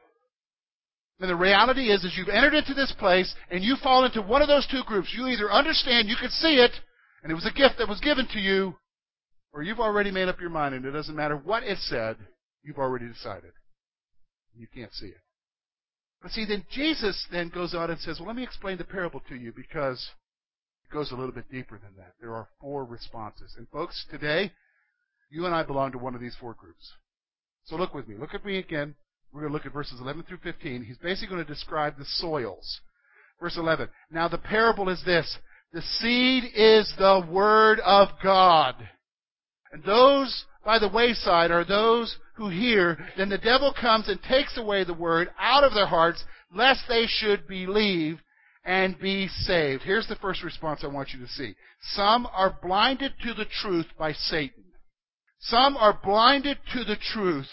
And 1.20 1.30
the 1.30 1.36
reality 1.36 1.90
is, 1.90 2.04
is 2.04 2.14
you've 2.16 2.28
entered 2.28 2.54
into 2.54 2.74
this 2.74 2.92
place 2.98 3.32
and 3.50 3.64
you 3.64 3.76
fall 3.82 4.04
into 4.04 4.20
one 4.20 4.42
of 4.42 4.48
those 4.48 4.66
two 4.66 4.82
groups. 4.86 5.14
You 5.16 5.28
either 5.28 5.50
understand, 5.50 6.08
you 6.08 6.16
can 6.20 6.30
see 6.30 6.56
it, 6.56 6.72
and 7.22 7.32
it 7.32 7.34
was 7.34 7.46
a 7.46 7.56
gift 7.56 7.78
that 7.78 7.88
was 7.88 8.00
given 8.00 8.26
to 8.32 8.38
you, 8.38 8.74
or 9.52 9.62
you've 9.62 9.80
already 9.80 10.10
made 10.10 10.28
up 10.28 10.40
your 10.40 10.50
mind 10.50 10.74
and 10.74 10.84
it 10.84 10.90
doesn't 10.90 11.16
matter 11.16 11.36
what 11.36 11.62
it 11.62 11.78
said, 11.78 12.16
you've 12.66 12.78
already 12.78 13.06
decided. 13.08 13.52
You 14.58 14.66
can't 14.74 14.92
see 14.92 15.06
it. 15.06 15.20
But 16.20 16.32
see, 16.32 16.44
then 16.44 16.64
Jesus 16.70 17.26
then 17.30 17.50
goes 17.50 17.74
on 17.74 17.90
and 17.90 18.00
says, 18.00 18.18
well, 18.18 18.26
let 18.26 18.36
me 18.36 18.42
explain 18.42 18.78
the 18.78 18.84
parable 18.84 19.22
to 19.28 19.36
you 19.36 19.52
because 19.54 20.10
it 20.84 20.92
goes 20.92 21.12
a 21.12 21.14
little 21.14 21.32
bit 21.32 21.50
deeper 21.50 21.78
than 21.78 21.94
that. 21.98 22.14
There 22.20 22.34
are 22.34 22.48
four 22.60 22.84
responses. 22.84 23.54
And 23.56 23.68
folks, 23.68 24.04
today, 24.10 24.52
you 25.30 25.46
and 25.46 25.54
I 25.54 25.62
belong 25.62 25.92
to 25.92 25.98
one 25.98 26.14
of 26.14 26.20
these 26.20 26.36
four 26.40 26.54
groups. 26.54 26.92
So 27.64 27.76
look 27.76 27.94
with 27.94 28.08
me. 28.08 28.16
Look 28.18 28.34
at 28.34 28.44
me 28.44 28.58
again. 28.58 28.94
We're 29.32 29.42
going 29.42 29.52
to 29.52 29.56
look 29.56 29.66
at 29.66 29.72
verses 29.72 30.00
11 30.00 30.24
through 30.24 30.38
15. 30.38 30.84
He's 30.84 30.98
basically 30.98 31.34
going 31.34 31.46
to 31.46 31.52
describe 31.52 31.98
the 31.98 32.04
soils. 32.04 32.80
Verse 33.40 33.56
11. 33.56 33.88
Now 34.10 34.28
the 34.28 34.38
parable 34.38 34.88
is 34.88 35.02
this. 35.04 35.36
The 35.72 35.82
seed 35.82 36.44
is 36.54 36.92
the 36.96 37.26
Word 37.30 37.80
of 37.80 38.08
God. 38.22 38.76
And 39.72 39.84
those 39.84 40.46
by 40.66 40.80
the 40.80 40.88
wayside 40.88 41.52
are 41.52 41.64
those 41.64 42.16
who 42.34 42.50
hear. 42.50 42.98
Then 43.16 43.28
the 43.28 43.38
devil 43.38 43.72
comes 43.80 44.08
and 44.08 44.20
takes 44.24 44.58
away 44.58 44.82
the 44.82 44.92
Word 44.92 45.30
out 45.38 45.62
of 45.62 45.72
their 45.72 45.86
hearts, 45.86 46.22
lest 46.52 46.82
they 46.88 47.06
should 47.06 47.46
believe 47.46 48.18
and 48.64 48.98
be 48.98 49.28
saved. 49.28 49.84
Here's 49.84 50.08
the 50.08 50.16
first 50.16 50.42
response 50.42 50.80
I 50.82 50.88
want 50.88 51.10
you 51.14 51.20
to 51.20 51.32
see. 51.32 51.54
Some 51.92 52.26
are 52.26 52.58
blinded 52.60 53.12
to 53.22 53.32
the 53.32 53.46
truth 53.62 53.86
by 53.96 54.12
Satan. 54.12 54.64
Some 55.38 55.76
are 55.76 55.98
blinded 56.02 56.58
to 56.74 56.82
the 56.82 56.96
truth 57.12 57.48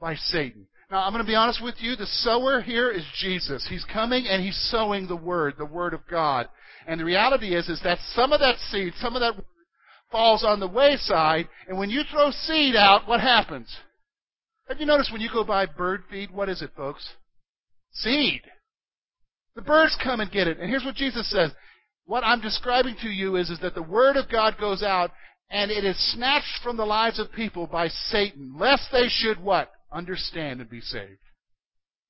by 0.00 0.14
Satan. 0.14 0.68
Now, 0.88 1.04
I'm 1.04 1.12
going 1.12 1.24
to 1.24 1.28
be 1.30 1.34
honest 1.34 1.62
with 1.62 1.76
you. 1.78 1.96
The 1.96 2.06
sower 2.06 2.60
here 2.60 2.90
is 2.90 3.04
Jesus. 3.18 3.66
He's 3.68 3.84
coming 3.92 4.26
and 4.28 4.42
he's 4.42 4.68
sowing 4.70 5.08
the 5.08 5.16
word, 5.16 5.54
the 5.58 5.66
word 5.66 5.94
of 5.94 6.00
God. 6.08 6.48
And 6.86 7.00
the 7.00 7.04
reality 7.04 7.56
is, 7.56 7.68
is 7.68 7.80
that 7.82 7.98
some 8.14 8.32
of 8.32 8.40
that 8.40 8.56
seed, 8.70 8.92
some 9.00 9.16
of 9.16 9.20
that 9.20 9.34
falls 10.10 10.44
on 10.44 10.60
the 10.60 10.68
wayside, 10.68 11.48
and 11.68 11.78
when 11.78 11.90
you 11.90 12.02
throw 12.10 12.30
seed 12.30 12.76
out, 12.76 13.06
what 13.06 13.20
happens? 13.20 13.74
Have 14.68 14.80
you 14.80 14.86
noticed 14.86 15.12
when 15.12 15.20
you 15.20 15.30
go 15.32 15.44
buy 15.44 15.66
bird 15.66 16.04
feed, 16.10 16.30
what 16.30 16.48
is 16.48 16.62
it, 16.62 16.70
folks? 16.76 17.08
Seed. 17.92 18.42
The 19.56 19.62
birds 19.62 19.96
come 20.02 20.20
and 20.20 20.30
get 20.30 20.46
it. 20.46 20.58
And 20.58 20.68
here's 20.70 20.84
what 20.84 20.94
Jesus 20.94 21.30
says. 21.30 21.50
What 22.04 22.24
I'm 22.24 22.40
describing 22.40 22.96
to 23.02 23.08
you 23.08 23.36
is, 23.36 23.50
is 23.50 23.58
that 23.60 23.74
the 23.74 23.82
Word 23.82 24.16
of 24.16 24.30
God 24.30 24.56
goes 24.58 24.82
out, 24.82 25.10
and 25.50 25.70
it 25.70 25.84
is 25.84 26.12
snatched 26.12 26.62
from 26.62 26.76
the 26.76 26.86
lives 26.86 27.18
of 27.18 27.32
people 27.32 27.66
by 27.66 27.88
Satan, 27.88 28.54
lest 28.58 28.88
they 28.92 29.08
should 29.08 29.40
what? 29.42 29.70
understand 29.92 30.60
and 30.60 30.70
be 30.70 30.80
saved. 30.80 31.18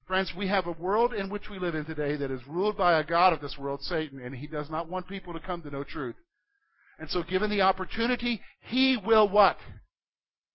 Friends, 0.06 0.32
we 0.36 0.48
have 0.48 0.66
a 0.66 0.72
world 0.72 1.14
in 1.14 1.30
which 1.30 1.48
we 1.48 1.58
live 1.58 1.74
in 1.74 1.84
today 1.84 2.16
that 2.16 2.30
is 2.30 2.46
ruled 2.46 2.76
by 2.76 2.98
a 2.98 3.04
God 3.04 3.32
of 3.32 3.40
this 3.40 3.56
world, 3.58 3.80
Satan, 3.82 4.20
and 4.20 4.34
he 4.34 4.46
does 4.46 4.68
not 4.68 4.88
want 4.88 5.08
people 5.08 5.32
to 5.32 5.40
come 5.40 5.62
to 5.62 5.70
know 5.70 5.84
truth. 5.84 6.16
And 7.00 7.08
so 7.08 7.22
given 7.22 7.50
the 7.50 7.62
opportunity, 7.62 8.40
he 8.60 8.98
will 9.04 9.28
what? 9.28 9.56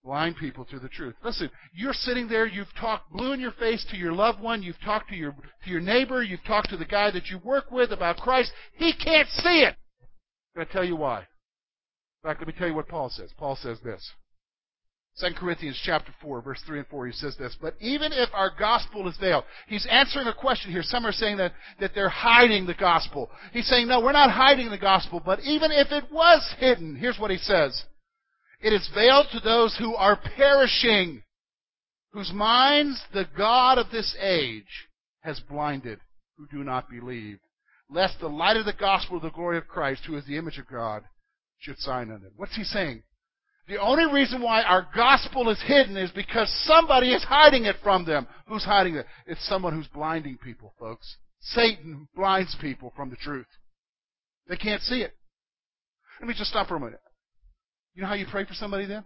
Blind 0.04 0.38
people 0.38 0.64
to 0.66 0.78
the 0.78 0.88
truth. 0.88 1.16
Listen, 1.24 1.50
you're 1.74 1.92
sitting 1.92 2.28
there, 2.28 2.46
you've 2.46 2.74
talked 2.80 3.12
blue 3.12 3.34
in 3.34 3.40
your 3.40 3.52
face 3.54 3.84
to 3.90 3.98
your 3.98 4.14
loved 4.14 4.40
one, 4.40 4.62
you've 4.62 4.80
talked 4.86 5.10
to 5.10 5.16
your, 5.16 5.32
to 5.64 5.70
your 5.70 5.82
neighbor, 5.82 6.22
you've 6.22 6.44
talked 6.44 6.70
to 6.70 6.78
the 6.78 6.86
guy 6.86 7.10
that 7.10 7.30
you 7.30 7.40
work 7.40 7.72
with 7.72 7.92
about 7.92 8.18
Christ. 8.18 8.52
He 8.74 8.94
can't 8.94 9.28
see 9.30 9.64
it. 9.64 9.76
Going 10.56 10.68
to 10.68 10.72
tell 10.72 10.86
you 10.86 10.96
why. 10.96 11.22
In 11.22 12.30
fact, 12.30 12.40
let 12.40 12.48
me 12.48 12.54
tell 12.56 12.68
you 12.68 12.76
what 12.76 12.88
Paul 12.88 13.10
says. 13.10 13.32
Paul 13.36 13.56
says 13.56 13.80
this. 13.84 14.12
2 15.20 15.28
Corinthians 15.38 15.80
chapter 15.86 16.14
4, 16.22 16.42
verse 16.42 16.62
3 16.68 16.80
and 16.80 16.88
4, 16.88 17.08
he 17.08 17.14
says 17.14 17.38
this, 17.38 17.56
But 17.62 17.76
even 17.80 18.12
if 18.12 18.30
our 18.34 18.52
gospel 18.58 19.08
is 19.08 19.16
veiled, 19.18 19.46
he's 19.68 19.88
answering 19.90 20.28
a 20.28 20.34
question 20.34 20.72
here. 20.72 20.84
Some 20.84 21.06
are 21.06 21.14
saying 21.14 21.38
that, 21.38 21.54
that 21.80 21.92
they're 21.96 22.10
hiding 22.10 22.66
the 22.66 22.74
gospel. 22.74 23.30
He's 23.54 23.68
saying, 23.68 23.88
no, 23.88 24.02
we're 24.02 24.12
not 24.12 24.32
hiding 24.32 24.70
the 24.70 24.78
gospel, 24.78 25.22
but 25.26 25.40
even 25.42 25.72
if 25.72 25.88
it 25.92 26.12
was 26.12 26.54
hidden, 26.60 26.98
here's 26.98 27.18
what 27.18 27.32
he 27.32 27.38
says. 27.38 27.82
It 28.60 28.74
is 28.74 28.90
veiled 28.94 29.28
to 29.32 29.40
those 29.40 29.78
who 29.78 29.96
are 29.96 30.20
perishing, 30.36 31.24
whose 32.12 32.34
minds 32.34 33.02
the 33.14 33.28
God 33.38 33.78
of 33.78 33.92
this 33.92 34.18
age 34.20 34.88
has 35.22 35.40
blinded, 35.40 36.00
who 36.38 36.46
do 36.48 36.62
not 36.62 36.90
believe, 36.90 37.40
lest 37.90 38.20
the 38.20 38.28
light 38.28 38.58
of 38.58 38.66
the 38.66 38.74
gospel 38.74 39.16
of 39.16 39.24
the 39.24 39.30
glory 39.30 39.58
of 39.58 39.68
Christ, 39.68 40.02
who 40.06 40.18
is 40.18 40.26
the 40.26 40.38
image 40.38 40.58
of 40.58 40.68
God, 40.68 41.04
should 41.60 41.78
shine 41.80 42.12
on 42.12 42.22
them. 42.22 42.32
What's 42.36 42.58
he 42.58 42.66
saying? 42.66 43.04
The 43.68 43.82
only 43.82 44.14
reason 44.14 44.42
why 44.42 44.62
our 44.62 44.88
gospel 44.96 45.50
is 45.50 45.62
hidden 45.66 45.98
is 45.98 46.12
because 46.12 46.54
somebody 46.66 47.14
is 47.14 47.24
hiding 47.24 47.66
it 47.66 47.78
from 47.82 48.06
them. 48.06 48.28
Who's 48.48 48.64
hiding 48.64 48.96
it? 48.96 49.08
It's 49.26 49.48
someone 49.48 49.74
who's 49.74 49.88
blinding 49.88 50.38
people, 50.38 50.74
folks. 50.80 51.18
Satan 51.42 52.08
blinds 52.16 52.56
people 52.62 52.94
from 52.96 53.10
the 53.10 53.16
truth. 53.16 53.48
They 54.48 54.58
can't 54.58 54.82
see 54.82 55.02
it. 55.02 55.14
Let 56.20 56.28
me 56.28 56.36
just 56.38 56.52
stop 56.52 56.68
for 56.68 56.76
a 56.76 56.80
minute. 56.80 57.00
You 57.96 58.04
know 58.04 58.08
how 58.08 58.14
you 58.14 58.28
pray 58.30 58.46
for 58.46 58.54
somebody 58.54 58.86
then? 58.86 59.04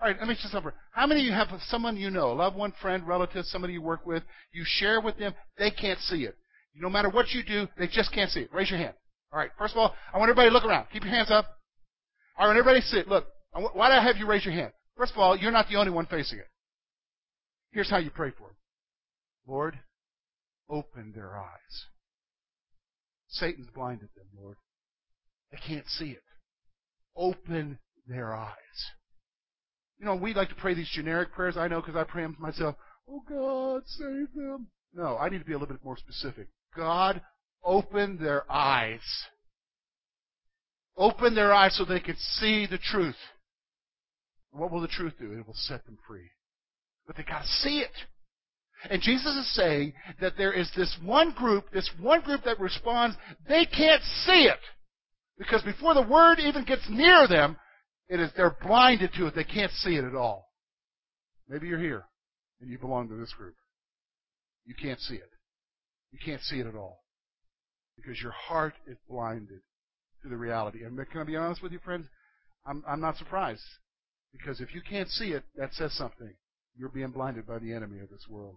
All 0.00 0.08
right, 0.08 0.16
let 0.18 0.26
me 0.26 0.34
just 0.34 0.48
stop 0.48 0.64
for. 0.64 0.74
How 0.92 1.06
many 1.06 1.20
of 1.20 1.26
you 1.26 1.32
have 1.32 1.48
someone 1.68 1.96
you 1.96 2.10
know, 2.10 2.32
a 2.32 2.34
loved 2.34 2.56
one, 2.56 2.72
friend, 2.80 3.06
relative, 3.06 3.44
somebody 3.44 3.74
you 3.74 3.82
work 3.82 4.04
with, 4.04 4.22
you 4.52 4.64
share 4.66 5.00
with 5.00 5.18
them, 5.18 5.34
they 5.58 5.70
can't 5.70 6.00
see 6.00 6.24
it. 6.24 6.36
No 6.74 6.88
matter 6.88 7.10
what 7.10 7.30
you 7.30 7.42
do, 7.44 7.68
they 7.78 7.86
just 7.86 8.12
can't 8.12 8.30
see 8.30 8.40
it. 8.40 8.52
Raise 8.52 8.70
your 8.70 8.78
hand. 8.78 8.94
All 9.32 9.38
right, 9.38 9.50
first 9.58 9.74
of 9.74 9.78
all, 9.78 9.94
I 10.12 10.18
want 10.18 10.30
everybody 10.30 10.48
to 10.48 10.54
look 10.54 10.64
around. 10.64 10.86
Keep 10.92 11.04
your 11.04 11.12
hands 11.12 11.30
up. 11.30 11.46
All 12.38 12.48
right, 12.48 12.56
everybody 12.56 12.80
sit. 12.80 13.06
Look, 13.06 13.26
why 13.52 13.88
do 13.88 13.94
I 13.94 14.02
have 14.02 14.16
you 14.16 14.26
raise 14.26 14.44
your 14.44 14.54
hand? 14.54 14.72
First 14.96 15.12
of 15.12 15.18
all, 15.18 15.36
you're 15.36 15.50
not 15.50 15.68
the 15.68 15.76
only 15.76 15.90
one 15.90 16.06
facing 16.06 16.38
it. 16.38 16.46
Here's 17.72 17.90
how 17.90 17.98
you 17.98 18.10
pray 18.10 18.30
for 18.30 18.48
them. 18.48 18.56
Lord, 19.46 19.78
open 20.68 21.12
their 21.14 21.36
eyes. 21.36 21.86
Satan's 23.28 23.68
blinded 23.74 24.08
them, 24.16 24.26
Lord. 24.36 24.56
They 25.50 25.58
can't 25.58 25.88
see 25.88 26.10
it. 26.10 26.22
Open 27.16 27.78
their 28.06 28.34
eyes. 28.34 28.54
You 29.98 30.06
know, 30.06 30.16
we 30.16 30.34
like 30.34 30.48
to 30.48 30.54
pray 30.54 30.74
these 30.74 30.90
generic 30.92 31.32
prayers. 31.32 31.56
I 31.56 31.68
know 31.68 31.80
because 31.80 31.96
I 31.96 32.04
pray 32.04 32.22
them 32.22 32.34
to 32.34 32.40
myself. 32.40 32.76
Oh 33.08 33.22
God, 33.28 33.82
save 33.86 34.32
them. 34.34 34.68
No, 34.94 35.18
I 35.18 35.28
need 35.28 35.38
to 35.38 35.44
be 35.44 35.52
a 35.52 35.58
little 35.58 35.74
bit 35.74 35.84
more 35.84 35.96
specific. 35.96 36.48
God, 36.76 37.20
open 37.64 38.18
their 38.20 38.50
eyes. 38.50 39.00
Open 40.96 41.34
their 41.34 41.52
eyes 41.52 41.76
so 41.76 41.84
they 41.84 42.00
can 42.00 42.16
see 42.16 42.66
the 42.66 42.78
truth. 42.78 43.16
What 44.52 44.70
will 44.70 44.80
the 44.80 44.88
truth 44.88 45.14
do? 45.18 45.32
It 45.32 45.46
will 45.46 45.54
set 45.54 45.84
them 45.86 45.98
free. 46.06 46.30
But 47.06 47.16
they 47.16 47.22
gotta 47.22 47.46
see 47.46 47.80
it. 47.80 47.92
And 48.88 49.02
Jesus 49.02 49.36
is 49.36 49.54
saying 49.54 49.92
that 50.20 50.34
there 50.38 50.52
is 50.52 50.70
this 50.74 50.96
one 51.04 51.32
group, 51.32 51.70
this 51.70 51.90
one 52.00 52.22
group 52.22 52.44
that 52.44 52.58
responds, 52.58 53.16
they 53.46 53.66
can't 53.66 54.02
see 54.24 54.44
it. 54.44 54.60
Because 55.38 55.62
before 55.62 55.94
the 55.94 56.06
word 56.06 56.38
even 56.38 56.64
gets 56.64 56.86
near 56.88 57.28
them, 57.28 57.56
it 58.08 58.20
is, 58.20 58.30
they're 58.36 58.56
blinded 58.62 59.10
to 59.16 59.26
it. 59.26 59.34
They 59.34 59.44
can't 59.44 59.72
see 59.72 59.96
it 59.96 60.04
at 60.04 60.14
all. 60.14 60.48
Maybe 61.48 61.68
you're 61.68 61.78
here 61.78 62.04
and 62.60 62.70
you 62.70 62.78
belong 62.78 63.08
to 63.08 63.16
this 63.16 63.32
group. 63.32 63.54
You 64.64 64.74
can't 64.74 65.00
see 65.00 65.14
it. 65.14 65.30
You 66.12 66.18
can't 66.24 66.42
see 66.42 66.60
it 66.60 66.66
at 66.66 66.74
all. 66.74 67.02
Because 67.96 68.20
your 68.20 68.32
heart 68.32 68.74
is 68.86 68.96
blinded 69.08 69.60
to 70.22 70.28
the 70.28 70.36
reality. 70.36 70.84
And 70.84 70.98
can 71.10 71.20
I 71.20 71.24
be 71.24 71.36
honest 71.36 71.62
with 71.62 71.72
you, 71.72 71.78
friends? 71.84 72.06
I'm, 72.66 72.82
I'm 72.86 73.00
not 73.00 73.16
surprised. 73.16 73.62
Because 74.32 74.60
if 74.60 74.74
you 74.74 74.80
can't 74.80 75.08
see 75.08 75.32
it, 75.32 75.44
that 75.56 75.74
says 75.74 75.92
something. 75.92 76.32
You're 76.76 76.88
being 76.88 77.10
blinded 77.10 77.46
by 77.46 77.58
the 77.58 77.72
enemy 77.72 78.00
of 78.00 78.10
this 78.10 78.26
world. 78.28 78.56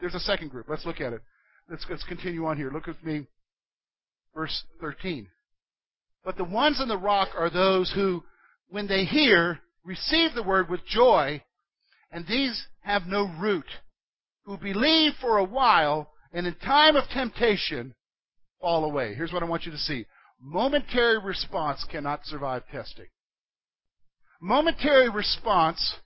There's 0.00 0.14
a 0.14 0.20
second 0.20 0.50
group. 0.50 0.66
Let's 0.68 0.84
look 0.84 1.00
at 1.00 1.12
it. 1.12 1.22
Let's, 1.70 1.86
let's 1.88 2.04
continue 2.04 2.46
on 2.46 2.56
here. 2.56 2.70
Look 2.70 2.86
with 2.86 3.02
me. 3.02 3.26
Verse 4.34 4.64
13. 4.80 5.28
But 6.24 6.36
the 6.36 6.44
ones 6.44 6.80
on 6.80 6.88
the 6.88 6.98
rock 6.98 7.28
are 7.36 7.48
those 7.48 7.92
who, 7.94 8.24
when 8.68 8.86
they 8.86 9.04
hear, 9.04 9.60
receive 9.84 10.34
the 10.34 10.42
word 10.42 10.68
with 10.68 10.84
joy, 10.84 11.42
and 12.10 12.26
these 12.26 12.66
have 12.80 13.06
no 13.06 13.30
root. 13.40 13.66
who 14.44 14.56
believe 14.56 15.12
for 15.20 15.38
a 15.38 15.44
while 15.44 16.10
and 16.32 16.46
in 16.46 16.54
time 16.54 16.96
of 16.96 17.08
temptation 17.08 17.94
fall 18.60 18.84
away. 18.84 19.14
Here's 19.14 19.32
what 19.32 19.42
I 19.42 19.46
want 19.46 19.64
you 19.64 19.72
to 19.72 19.78
see. 19.78 20.06
Momentary 20.40 21.18
response 21.18 21.84
cannot 21.90 22.26
survive 22.26 22.62
testing. 22.70 23.06
Momentary 24.40 25.08
response 25.08 25.96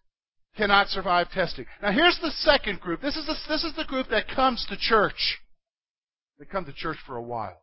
cannot 0.57 0.89
survive 0.89 1.31
testing. 1.31 1.67
Now 1.83 1.93
here's 1.93 2.19
the 2.21 2.31
second 2.31 2.81
group. 2.81 3.01
This 3.01 3.17
is 3.17 3.27
the, 3.27 3.37
this 3.49 3.65
is 3.65 3.75
the 3.77 3.85
group 3.85 4.09
that 4.11 4.29
comes 4.29 4.67
to 4.69 4.77
church. 4.77 5.39
They 6.39 6.45
come 6.45 6.65
to 6.65 6.73
church 6.73 6.99
for 7.07 7.17
a 7.17 7.23
while. 7.23 7.61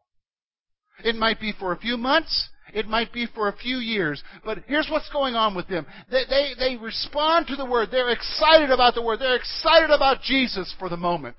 It 1.03 1.15
might 1.15 1.39
be 1.39 1.53
for 1.59 1.71
a 1.71 1.77
few 1.77 1.97
months. 1.97 2.49
It 2.73 2.87
might 2.87 3.13
be 3.13 3.27
for 3.33 3.47
a 3.47 3.55
few 3.55 3.77
years. 3.77 4.23
But 4.43 4.59
here's 4.67 4.89
what's 4.89 5.09
going 5.09 5.35
on 5.35 5.55
with 5.55 5.67
them. 5.67 5.85
They, 6.11 6.23
they, 6.29 6.51
they 6.57 6.75
respond 6.77 7.47
to 7.47 7.55
the 7.55 7.65
Word. 7.65 7.89
They're 7.91 8.09
excited 8.09 8.71
about 8.71 8.93
the 8.93 9.01
Word. 9.01 9.19
They're 9.19 9.35
excited 9.35 9.89
about 9.89 10.21
Jesus 10.21 10.73
for 10.77 10.89
the 10.89 10.97
moment. 10.97 11.35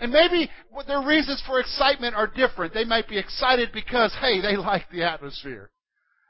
And 0.00 0.12
maybe 0.12 0.48
their 0.86 1.02
reasons 1.02 1.42
for 1.46 1.60
excitement 1.60 2.14
are 2.14 2.26
different. 2.26 2.72
They 2.72 2.84
might 2.84 3.08
be 3.08 3.18
excited 3.18 3.70
because, 3.72 4.14
hey, 4.20 4.40
they 4.40 4.56
like 4.56 4.84
the 4.90 5.02
atmosphere. 5.02 5.70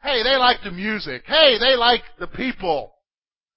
Hey, 0.03 0.23
they 0.23 0.37
like 0.37 0.59
the 0.65 0.71
music. 0.71 1.23
Hey, 1.27 1.59
they 1.59 1.77
like 1.77 2.03
the 2.19 2.27
people. 2.27 2.93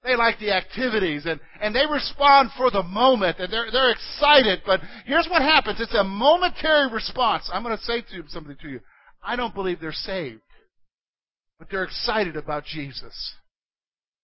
They 0.03 0.17
like 0.17 0.37
the 0.39 0.51
activities 0.51 1.25
and, 1.25 1.39
and 1.61 1.73
they 1.73 1.85
respond 1.89 2.49
for 2.57 2.69
the 2.69 2.83
moment 2.83 3.39
and 3.39 3.51
they're, 3.51 3.71
they're 3.71 3.91
excited. 3.91 4.61
But 4.65 4.81
here's 5.05 5.27
what 5.29 5.41
happens. 5.41 5.79
It's 5.79 5.95
a 5.95 6.03
momentary 6.03 6.91
response. 6.91 7.49
I'm 7.51 7.63
going 7.63 7.77
to 7.77 7.83
say 7.83 8.01
to 8.01 8.27
something 8.27 8.57
to 8.61 8.67
you. 8.67 8.81
I 9.23 9.37
don't 9.37 9.55
believe 9.55 9.79
they're 9.79 9.93
saved. 9.93 10.41
But 11.57 11.69
they're 11.71 11.85
excited 11.85 12.35
about 12.35 12.65
Jesus. 12.65 13.35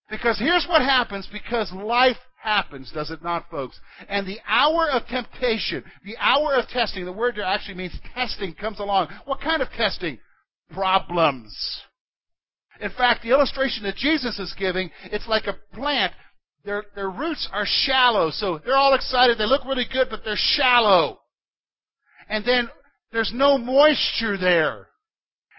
Because 0.10 0.38
here's 0.38 0.66
what 0.68 0.82
happens 0.82 1.30
because 1.32 1.72
life 1.72 2.18
happens, 2.42 2.92
does 2.94 3.12
it 3.12 3.24
not, 3.24 3.50
folks? 3.50 3.80
And 4.10 4.28
the 4.28 4.40
hour 4.46 4.90
of 4.90 5.06
temptation, 5.08 5.84
the 6.04 6.18
hour 6.18 6.56
of 6.56 6.68
testing, 6.68 7.06
the 7.06 7.14
word 7.14 7.36
there 7.36 7.44
actually 7.44 7.76
means 7.76 7.98
testing 8.14 8.54
comes 8.54 8.80
along. 8.80 9.10
What 9.26 9.40
kind 9.40 9.62
of 9.62 9.70
testing? 9.70 10.20
Problems. 10.72 11.84
In 12.80 12.92
fact, 12.92 13.24
the 13.24 13.30
illustration 13.30 13.84
that 13.84 13.96
Jesus 13.96 14.40
is 14.40 14.56
giving, 14.58 14.90
it's 15.06 15.28
like 15.28 15.48
a 15.48 15.58
plant. 15.74 16.14
Their, 16.64 16.84
their 16.96 17.10
roots 17.10 17.48
are 17.52 17.66
shallow, 17.66 18.32
so 18.32 18.60
they're 18.64 18.76
all 18.76 18.94
excited. 18.94 19.38
They 19.38 19.46
look 19.46 19.66
really 19.66 19.88
good, 19.92 20.08
but 20.10 20.22
they're 20.24 20.36
shallow. 20.38 21.20
And 22.30 22.46
then 22.46 22.70
there's 23.12 23.32
no 23.34 23.58
moisture 23.58 24.38
there. 24.38 24.88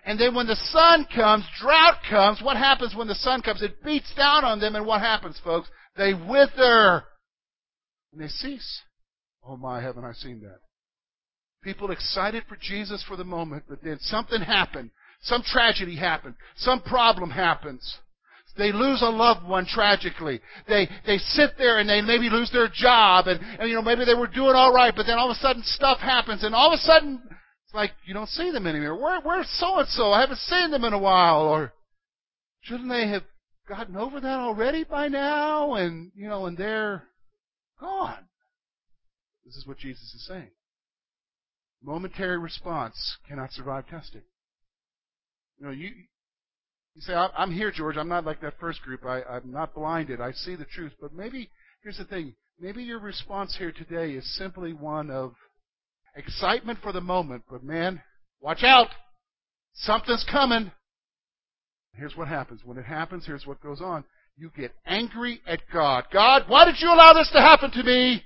And 0.04 0.18
then 0.18 0.34
when 0.34 0.46
the 0.46 0.56
sun 0.56 1.06
comes, 1.14 1.44
drought 1.60 1.98
comes. 2.08 2.40
What 2.42 2.56
happens 2.56 2.94
when 2.94 3.08
the 3.08 3.14
sun 3.14 3.42
comes? 3.42 3.62
It 3.62 3.82
beats 3.84 4.12
down 4.16 4.44
on 4.44 4.60
them, 4.60 4.74
and 4.74 4.86
what 4.86 5.00
happens, 5.00 5.38
folks? 5.44 5.68
They 5.96 6.14
wither. 6.14 7.04
And 8.12 8.20
they 8.20 8.28
cease. 8.28 8.80
Oh 9.46 9.56
my, 9.56 9.82
haven't 9.82 10.04
I 10.04 10.12
seen 10.12 10.40
that? 10.40 10.60
People 11.62 11.90
excited 11.90 12.44
for 12.48 12.56
Jesus 12.56 13.04
for 13.06 13.16
the 13.16 13.24
moment, 13.24 13.64
but 13.68 13.82
then 13.82 13.98
something 14.00 14.40
happened. 14.40 14.90
Some 15.22 15.42
tragedy 15.42 15.96
happened. 15.96 16.34
Some 16.56 16.80
problem 16.80 17.30
happens. 17.30 17.98
They 18.56 18.72
lose 18.72 19.00
a 19.00 19.08
loved 19.08 19.46
one 19.46 19.64
tragically. 19.64 20.40
They 20.68 20.88
they 21.06 21.18
sit 21.18 21.52
there 21.56 21.78
and 21.78 21.88
they 21.88 22.00
maybe 22.00 22.28
lose 22.28 22.50
their 22.50 22.68
job 22.68 23.26
and, 23.26 23.40
and 23.58 23.68
you 23.68 23.74
know 23.74 23.82
maybe 23.82 24.04
they 24.04 24.14
were 24.14 24.26
doing 24.26 24.54
all 24.54 24.72
right, 24.72 24.92
but 24.94 25.06
then 25.06 25.18
all 25.18 25.30
of 25.30 25.36
a 25.36 25.40
sudden 25.40 25.62
stuff 25.62 25.98
happens 25.98 26.42
and 26.42 26.54
all 26.54 26.72
of 26.72 26.78
a 26.78 26.82
sudden 26.82 27.22
it's 27.70 27.74
like 27.74 27.92
you 28.04 28.12
don't 28.12 28.28
see 28.28 28.50
them 28.50 28.66
anymore. 28.66 29.00
Where 29.00 29.20
where's 29.20 29.48
so 29.58 29.78
and 29.78 29.88
so? 29.88 30.10
I 30.12 30.20
haven't 30.20 30.38
seen 30.38 30.72
them 30.72 30.84
in 30.84 30.92
a 30.92 30.98
while. 30.98 31.42
Or 31.42 31.72
shouldn't 32.62 32.90
they 32.90 33.08
have 33.08 33.22
gotten 33.68 33.96
over 33.96 34.20
that 34.20 34.38
already 34.40 34.84
by 34.84 35.08
now? 35.08 35.74
And 35.74 36.10
you 36.16 36.28
know, 36.28 36.46
and 36.46 36.58
they're 36.58 37.04
gone. 37.78 38.26
This 39.44 39.56
is 39.56 39.66
what 39.66 39.78
Jesus 39.78 40.12
is 40.14 40.26
saying. 40.26 40.50
Momentary 41.82 42.38
response 42.38 43.16
cannot 43.26 43.52
survive 43.52 43.86
testing. 43.88 44.22
You 45.60 45.66
know, 45.66 45.72
you 45.72 45.90
you 46.94 47.02
say, 47.02 47.14
I'm 47.14 47.52
here, 47.52 47.70
George. 47.70 47.96
I'm 47.96 48.08
not 48.08 48.24
like 48.24 48.40
that 48.40 48.58
first 48.58 48.82
group. 48.82 49.04
I, 49.04 49.22
I'm 49.22 49.52
not 49.52 49.74
blinded. 49.74 50.20
I 50.20 50.32
see 50.32 50.56
the 50.56 50.64
truth. 50.64 50.92
But 51.00 51.12
maybe, 51.12 51.50
here's 51.82 51.98
the 51.98 52.04
thing. 52.04 52.34
Maybe 52.58 52.82
your 52.82 52.98
response 52.98 53.56
here 53.56 53.72
today 53.72 54.12
is 54.12 54.36
simply 54.36 54.72
one 54.72 55.10
of 55.10 55.34
excitement 56.16 56.80
for 56.82 56.92
the 56.92 57.00
moment. 57.00 57.44
But 57.48 57.62
man, 57.62 58.02
watch 58.40 58.64
out. 58.64 58.88
Something's 59.74 60.26
coming. 60.30 60.72
Here's 61.94 62.16
what 62.16 62.28
happens. 62.28 62.62
When 62.64 62.76
it 62.76 62.86
happens, 62.86 63.24
here's 63.24 63.46
what 63.46 63.62
goes 63.62 63.80
on. 63.80 64.04
You 64.36 64.50
get 64.56 64.72
angry 64.86 65.40
at 65.46 65.60
God. 65.72 66.04
God, 66.12 66.44
why 66.48 66.64
did 66.64 66.76
you 66.80 66.88
allow 66.88 67.12
this 67.12 67.30
to 67.32 67.40
happen 67.40 67.70
to 67.72 67.82
me? 67.82 68.22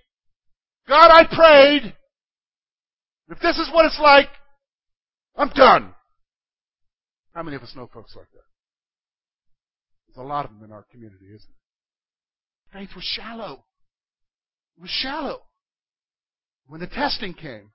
God, 0.88 1.11
I 1.11 1.25
prayed. 1.27 1.94
If 3.29 3.40
this 3.40 3.59
is 3.59 3.70
what 3.73 3.87
it's 3.87 4.01
like, 4.01 4.29
I'm 5.37 5.51
done. 5.51 5.94
How 7.35 7.42
many 7.42 7.57
of 7.57 7.62
us 7.62 7.75
know 7.75 7.90
folks 7.92 8.14
like 8.16 8.31
that? 8.33 8.44
There's 10.07 10.25
a 10.25 10.29
lot 10.29 10.44
of 10.44 10.53
them 10.53 10.62
in 10.64 10.73
our 10.73 10.87
community, 10.90 11.27
isn't 11.27 11.51
it? 11.51 12.73
Faith 12.73 12.90
was 12.94 13.05
shallow. 13.05 13.64
It 14.77 14.83
was 14.83 14.90
shallow. 14.90 15.42
When 16.66 16.81
the 16.81 16.87
testing 16.87 17.35
came, 17.35 17.70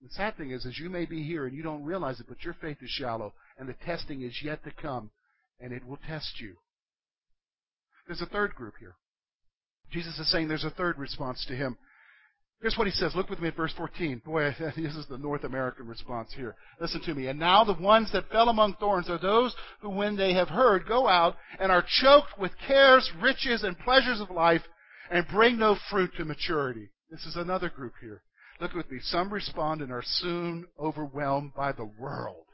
the 0.00 0.08
sad 0.10 0.36
thing 0.36 0.50
is, 0.50 0.64
is 0.64 0.78
you 0.78 0.90
may 0.90 1.04
be 1.04 1.22
here 1.22 1.46
and 1.46 1.56
you 1.56 1.62
don't 1.62 1.84
realize 1.84 2.18
it, 2.18 2.26
but 2.28 2.42
your 2.42 2.54
faith 2.54 2.78
is 2.82 2.90
shallow, 2.90 3.34
and 3.58 3.68
the 3.68 3.76
testing 3.84 4.22
is 4.22 4.40
yet 4.42 4.64
to 4.64 4.72
come, 4.72 5.10
and 5.60 5.72
it 5.72 5.86
will 5.86 5.98
test 6.08 6.40
you. 6.40 6.56
There's 8.06 8.22
a 8.22 8.26
third 8.26 8.54
group 8.54 8.74
here. 8.80 8.96
Jesus 9.90 10.18
is 10.18 10.30
saying 10.30 10.48
there's 10.48 10.64
a 10.64 10.70
third 10.70 10.98
response 10.98 11.44
to 11.46 11.54
him. 11.54 11.76
Here's 12.62 12.78
what 12.78 12.86
he 12.86 12.92
says. 12.92 13.16
Look 13.16 13.28
with 13.28 13.40
me 13.40 13.48
at 13.48 13.56
verse 13.56 13.74
14. 13.76 14.22
Boy, 14.24 14.54
this 14.76 14.94
is 14.94 15.06
the 15.08 15.18
North 15.18 15.42
American 15.42 15.88
response 15.88 16.32
here. 16.34 16.54
Listen 16.80 17.02
to 17.02 17.14
me. 17.14 17.26
And 17.26 17.38
now 17.38 17.64
the 17.64 17.74
ones 17.74 18.10
that 18.12 18.30
fell 18.30 18.48
among 18.48 18.74
thorns 18.74 19.10
are 19.10 19.18
those 19.18 19.54
who, 19.80 19.90
when 19.90 20.16
they 20.16 20.32
have 20.34 20.48
heard, 20.48 20.86
go 20.86 21.08
out 21.08 21.34
and 21.58 21.72
are 21.72 21.84
choked 22.00 22.38
with 22.38 22.52
cares, 22.66 23.10
riches, 23.20 23.64
and 23.64 23.76
pleasures 23.80 24.20
of 24.20 24.30
life 24.30 24.62
and 25.10 25.26
bring 25.26 25.58
no 25.58 25.76
fruit 25.90 26.12
to 26.16 26.24
maturity. 26.24 26.88
This 27.10 27.26
is 27.26 27.34
another 27.34 27.68
group 27.68 27.94
here. 28.00 28.22
Look 28.60 28.74
with 28.74 28.88
me. 28.92 29.00
Some 29.02 29.32
respond 29.32 29.82
and 29.82 29.90
are 29.90 30.04
soon 30.04 30.66
overwhelmed 30.78 31.54
by 31.56 31.72
the 31.72 31.90
world. 31.98 32.44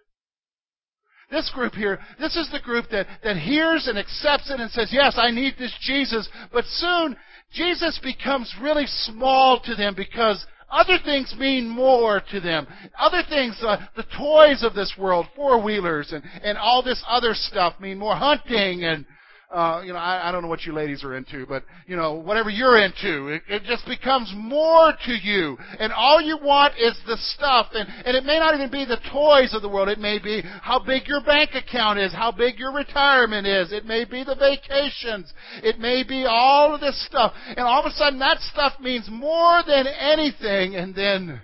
This 1.31 1.51
group 1.55 1.75
here, 1.75 1.99
this 2.19 2.37
is 2.37 2.49
the 2.51 2.61
group 2.61 2.87
that, 2.91 3.07
that 3.23 3.37
hears 3.37 3.87
and 3.87 3.99
accepts 3.99 4.51
it 4.51 4.61
and 4.61 4.71
says, 4.71 4.89
yes, 4.91 5.19
I 5.19 5.31
need 5.31 5.55
this 5.59 5.75
Jesus. 5.83 6.29
But 6.53 6.65
soon, 6.65 7.17
Jesus 7.53 8.01
becomes 8.03 8.55
really 8.61 8.87
small 8.87 9.61
to 9.61 9.75
them 9.75 9.95
because 9.95 10.45
other 10.71 10.99
things 11.03 11.35
mean 11.39 11.69
more 11.69 12.23
to 12.31 12.41
them. 12.41 12.67
Other 12.99 13.23
things, 13.29 13.59
uh, 13.63 13.87
the 13.97 14.07
toys 14.17 14.63
of 14.63 14.75
this 14.75 14.95
world, 14.99 15.27
four 15.37 15.63
wheelers 15.63 16.13
and, 16.13 16.23
and 16.43 16.57
all 16.57 16.83
this 16.83 17.03
other 17.09 17.33
stuff 17.35 17.79
mean 17.81 17.99
more 17.99 18.17
hunting 18.17 18.85
and 18.85 19.05
uh, 19.51 19.81
you 19.83 19.95
know, 19.95 19.99
I, 19.99 20.29
I 20.29 20.33
don't 20.33 20.43
know 20.43 20.49
what 20.49 20.65
you 20.65 20.75
ladies 20.75 21.03
are 21.03 21.17
into, 21.17 21.47
but 21.47 21.65
you 21.87 21.97
know, 21.97 22.15
whatever 22.15 22.51
you're 22.51 22.79
into, 22.79 23.29
it, 23.29 23.43
it 23.49 23.63
just 23.65 23.87
becomes 23.87 24.31
more 24.37 24.93
to 25.07 25.13
you. 25.13 25.57
And 25.79 25.91
all 25.91 26.21
you 26.21 26.39
want 26.43 26.75
is 26.79 26.99
the 27.07 27.17
stuff. 27.17 27.69
And, 27.73 27.89
and 28.05 28.15
it 28.15 28.25
may 28.25 28.39
not 28.39 28.55
even 28.55 28.71
be 28.71 28.85
the 28.85 29.01
toys 29.11 29.55
of 29.55 29.63
the 29.63 29.69
world. 29.69 29.89
It 29.89 29.99
may 29.99 30.19
be 30.19 30.43
how 30.45 30.79
big 30.85 31.07
your 31.07 31.23
bank 31.23 31.51
account 31.55 31.99
is, 31.99 32.13
how 32.13 32.31
big 32.31 32.59
your 32.59 32.75
retirement 32.75 33.47
is. 33.47 33.73
It 33.73 33.87
may 33.87 34.05
be 34.05 34.23
the 34.23 34.35
vacations. 34.35 35.33
It 35.63 35.79
may 35.79 36.05
be 36.07 36.27
all 36.29 36.75
of 36.75 36.81
this 36.81 37.03
stuff. 37.07 37.33
And 37.47 37.61
all 37.61 37.81
of 37.81 37.87
a 37.87 37.95
sudden 37.95 38.19
that 38.19 38.41
stuff 38.41 38.75
means 38.81 39.09
more 39.11 39.63
than 39.67 39.87
anything. 39.87 40.77
And 40.77 40.95
then, 40.95 41.41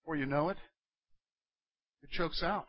before 0.00 0.16
you 0.16 0.24
know 0.24 0.48
it, 0.48 0.56
it 2.02 2.10
chokes 2.10 2.42
out. 2.42 2.66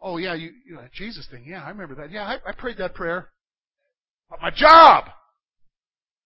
Oh 0.00 0.16
yeah, 0.16 0.34
you, 0.34 0.52
you 0.66 0.74
know, 0.74 0.82
that 0.82 0.92
Jesus 0.92 1.26
thing. 1.30 1.44
Yeah, 1.46 1.62
I 1.62 1.70
remember 1.70 1.94
that. 1.96 2.10
Yeah, 2.10 2.22
I, 2.22 2.50
I 2.50 2.52
prayed 2.52 2.78
that 2.78 2.94
prayer. 2.94 3.28
But 4.30 4.40
my 4.40 4.50
job! 4.50 5.06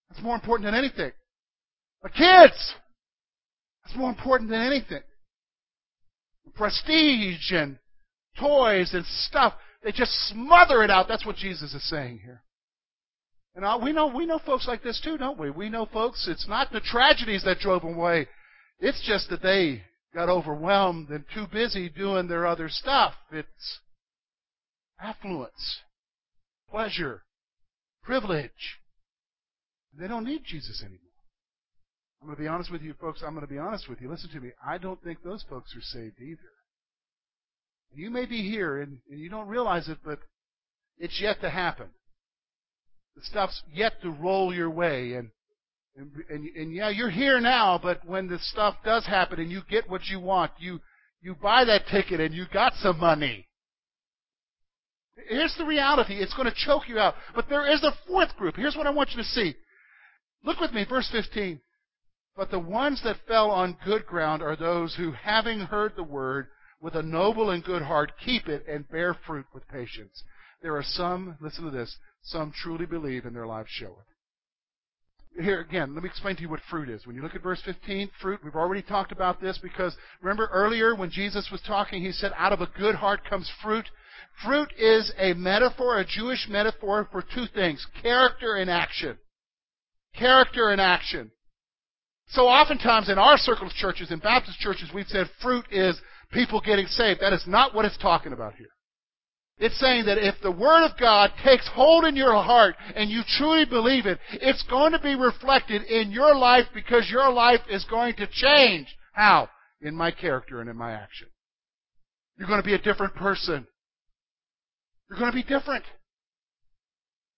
That's 0.08 0.22
more 0.22 0.35
important 0.35 0.66
than 0.66 0.74
anything. 0.74 1.12
My 2.02 2.11
kids! 2.11 2.74
That's 3.85 3.96
more 3.96 4.11
important 4.11 4.50
than 4.50 4.61
anything. 4.61 5.02
Prestige 6.54 7.52
and 7.52 7.78
toys 8.38 8.92
and 8.92 9.06
stuff. 9.06 9.54
They 9.82 9.92
just 9.92 10.12
smother 10.28 10.82
it 10.82 10.90
out. 10.90 11.08
That's 11.08 11.24
what 11.24 11.37
Jesus 11.37 11.72
is 11.72 11.88
saying 11.88 12.20
here. 12.22 12.42
And 13.54 13.82
we 13.82 13.92
know 13.92 14.06
we 14.06 14.26
know 14.26 14.38
folks 14.38 14.66
like 14.66 14.82
this 14.82 15.00
too, 15.02 15.18
don't 15.18 15.38
we? 15.38 15.50
We 15.50 15.68
know 15.68 15.87
folks. 15.87 16.26
It's 16.28 16.48
not 16.48 16.72
the 16.72 16.80
tragedies 16.80 17.44
that 17.44 17.58
drove 17.58 17.82
them 17.82 17.94
away. 17.94 18.28
It's 18.80 19.02
just 19.06 19.28
that 19.30 19.42
they 19.42 19.82
got 20.14 20.29
overwhelmed 20.29 21.09
and 21.09 21.25
too 21.35 21.46
busy 21.51 21.88
doing 21.88 22.29
their 22.29 22.46
other 22.46 22.68
stuff. 22.68 23.14
It's 23.31 23.81
affluence, 25.01 25.81
pleasure, 26.70 27.22
privilege. 28.03 28.79
They 29.98 30.09
don't 30.09 30.25
need 30.25 30.42
Jesus 30.44 30.83
anymore. 30.83 30.98
I'm 32.20 32.29
going 32.29 32.37
to 32.37 32.42
be 32.42 32.48
honest 32.48 32.70
with 32.70 32.83
you, 32.83 32.94
folks. 33.01 33.22
I'm 33.25 33.35
going 33.35 33.46
to 33.46 33.53
be 33.53 33.59
honest 33.59 33.88
with 33.88 34.01
you. 34.01 34.09
Listen 34.09 34.31
to 34.31 34.40
me. 34.40 34.51
I 34.64 34.79
don't 34.79 35.03
think 35.03 35.22
those 35.22 35.44
folks 35.48 35.75
are 35.77 35.81
saved 35.81 36.20
either. 36.20 36.38
You 37.94 38.11
may 38.11 38.27
be 38.27 38.48
here 38.48 38.81
and, 38.81 38.98
and 39.11 39.18
you 39.18 39.29
don't 39.29 39.48
realize 39.48 39.88
it, 39.88 39.98
but 40.05 40.20
it's 40.98 41.20
yet 41.20 41.40
to 41.40 41.51
happen. 41.51 41.88
The 43.16 43.22
stuff's 43.25 43.62
yet 43.72 44.01
to 44.03 44.11
roll 44.11 44.55
your 44.55 44.70
way, 44.70 45.14
and 45.14 45.31
and, 45.96 46.11
and, 46.31 46.57
and 46.57 46.72
yeah, 46.74 46.88
you're 46.88 47.11
here 47.11 47.40
now, 47.40 47.78
but 47.83 48.05
when 48.07 48.28
the 48.28 48.38
stuff 48.38 48.76
does 48.85 49.05
happen 49.07 49.40
and 49.40 49.50
you 49.50 49.61
get 49.68 49.90
what 49.90 50.07
you 50.07 50.20
want, 50.20 50.52
you 50.59 50.81
you 51.20 51.35
buy 51.35 51.64
that 51.64 51.87
ticket 51.87 52.18
and 52.20 52.35
you 52.35 52.46
got 52.52 52.72
some 52.74 52.98
money. 52.98 53.46
Here's 55.28 55.55
the 55.57 55.64
reality. 55.64 56.14
It's 56.14 56.35
going 56.35 56.48
to 56.48 56.66
choke 56.66 56.88
you 56.88 56.98
out. 56.98 57.14
But 57.35 57.48
there 57.48 57.70
is 57.70 57.83
a 57.85 57.94
fourth 58.09 58.35
group. 58.37 58.57
Here's 58.57 58.74
what 58.74 58.88
I 58.88 58.90
want 58.90 59.11
you 59.11 59.18
to 59.18 59.28
see. 59.28 59.55
Look 60.42 60.59
with 60.59 60.72
me, 60.72 60.85
verse 60.88 61.09
15. 61.12 61.61
But 62.37 62.50
the 62.50 62.59
ones 62.59 63.00
that 63.05 63.18
fell 63.28 63.50
on 63.50 63.76
good 63.85 64.05
ground 64.07 64.42
are 64.42 64.57
those 64.57 64.96
who, 64.96 65.12
having 65.12 65.61
heard 65.61 65.92
the 65.94 66.02
word, 66.02 66.48
with 66.81 66.96
a 66.96 67.02
noble 67.02 67.50
and 67.50 67.62
good 67.62 67.83
heart, 67.83 68.12
keep 68.24 68.48
it 68.48 68.64
and 68.68 68.88
bear 68.88 69.14
fruit 69.26 69.46
with 69.55 69.68
patience. 69.68 70.24
There 70.62 70.76
are 70.76 70.83
some, 70.83 71.37
listen 71.40 71.64
to 71.64 71.70
this, 71.70 71.96
some 72.22 72.52
truly 72.52 72.87
believe 72.87 73.24
and 73.24 73.37
their 73.37 73.46
lives 73.46 73.68
show 73.70 73.87
it. 73.87 74.12
Here 75.40 75.61
again, 75.61 75.95
let 75.95 76.03
me 76.03 76.11
explain 76.11 76.37
to 76.37 76.42
you 76.42 76.49
what 76.51 76.61
fruit 76.68 76.90
is. 76.90 77.07
When 77.07 77.16
you 77.16 77.23
look 77.23 77.35
at 77.35 77.42
verse 77.42 77.62
15, 77.64 78.11
fruit, 78.21 78.40
we've 78.45 78.55
already 78.55 78.83
talked 78.83 79.12
about 79.12 79.40
this 79.40 79.59
because 79.62 79.97
remember 80.21 80.51
earlier 80.53 80.95
when 80.95 81.11
Jesus 81.11 81.49
was 81.51 81.62
talking, 81.62 82.03
he 82.03 82.12
said, 82.12 82.33
out 82.37 82.53
of 82.53 82.61
a 82.61 82.68
good 82.79 82.95
heart 82.97 83.25
comes 83.25 83.51
fruit. 83.62 83.87
Fruit 84.45 84.71
is 84.79 85.11
a 85.18 85.33
metaphor, 85.35 85.99
a 85.99 86.05
Jewish 86.05 86.49
metaphor 86.51 87.09
for 87.11 87.23
two 87.23 87.47
things 87.55 87.87
character 88.03 88.57
and 88.57 88.71
action. 88.71 89.16
Character 90.14 90.71
and 90.71 90.81
action. 90.81 91.31
So 92.29 92.42
oftentimes 92.42 93.09
in 93.09 93.18
our 93.18 93.38
circle 93.38 93.66
of 93.66 93.73
churches, 93.73 94.11
in 94.11 94.18
Baptist 94.18 94.59
churches, 94.59 94.90
we've 94.95 95.07
said 95.07 95.29
fruit 95.40 95.64
is 95.71 95.99
people 96.31 96.61
getting 96.61 96.87
saved. 96.87 97.21
That 97.21 97.33
is 97.33 97.45
not 97.47 97.75
what 97.75 97.87
it's 97.87 97.99
talking 97.99 98.33
about 98.33 98.55
here. 98.57 98.68
It's 99.59 99.79
saying 99.79 100.07
that 100.07 100.19
if 100.19 100.35
the 100.43 100.51
Word 100.51 100.85
of 100.85 100.99
God 100.99 101.31
takes 101.45 101.69
hold 101.69 102.05
in 102.05 102.17
your 102.17 102.33
heart 102.33 102.75
and 102.97 103.11
you 103.11 103.23
truly 103.38 103.65
believe 103.65 104.07
it, 104.07 104.19
it's 104.33 104.65
going 104.69 104.93
to 104.93 104.99
be 104.99 105.15
reflected 105.15 105.83
in 105.83 106.11
your 106.11 106.35
life 106.35 106.67
because 106.75 107.09
your 107.11 107.31
life 107.31 107.61
is 107.71 107.85
going 107.85 108.17
to 108.17 108.27
change. 108.27 108.88
How? 109.12 109.49
In 109.81 109.95
my 109.95 110.11
character 110.11 110.61
and 110.61 110.69
in 110.69 110.77
my 110.77 110.93
action. 110.93 111.29
You're 112.37 112.49
going 112.49 112.62
to 112.62 112.67
be 112.67 112.75
a 112.75 112.79
different 112.79 113.15
person. 113.15 113.67
You're 115.09 115.19
going 115.19 115.31
to 115.31 115.37
be 115.37 115.43
different. 115.43 115.85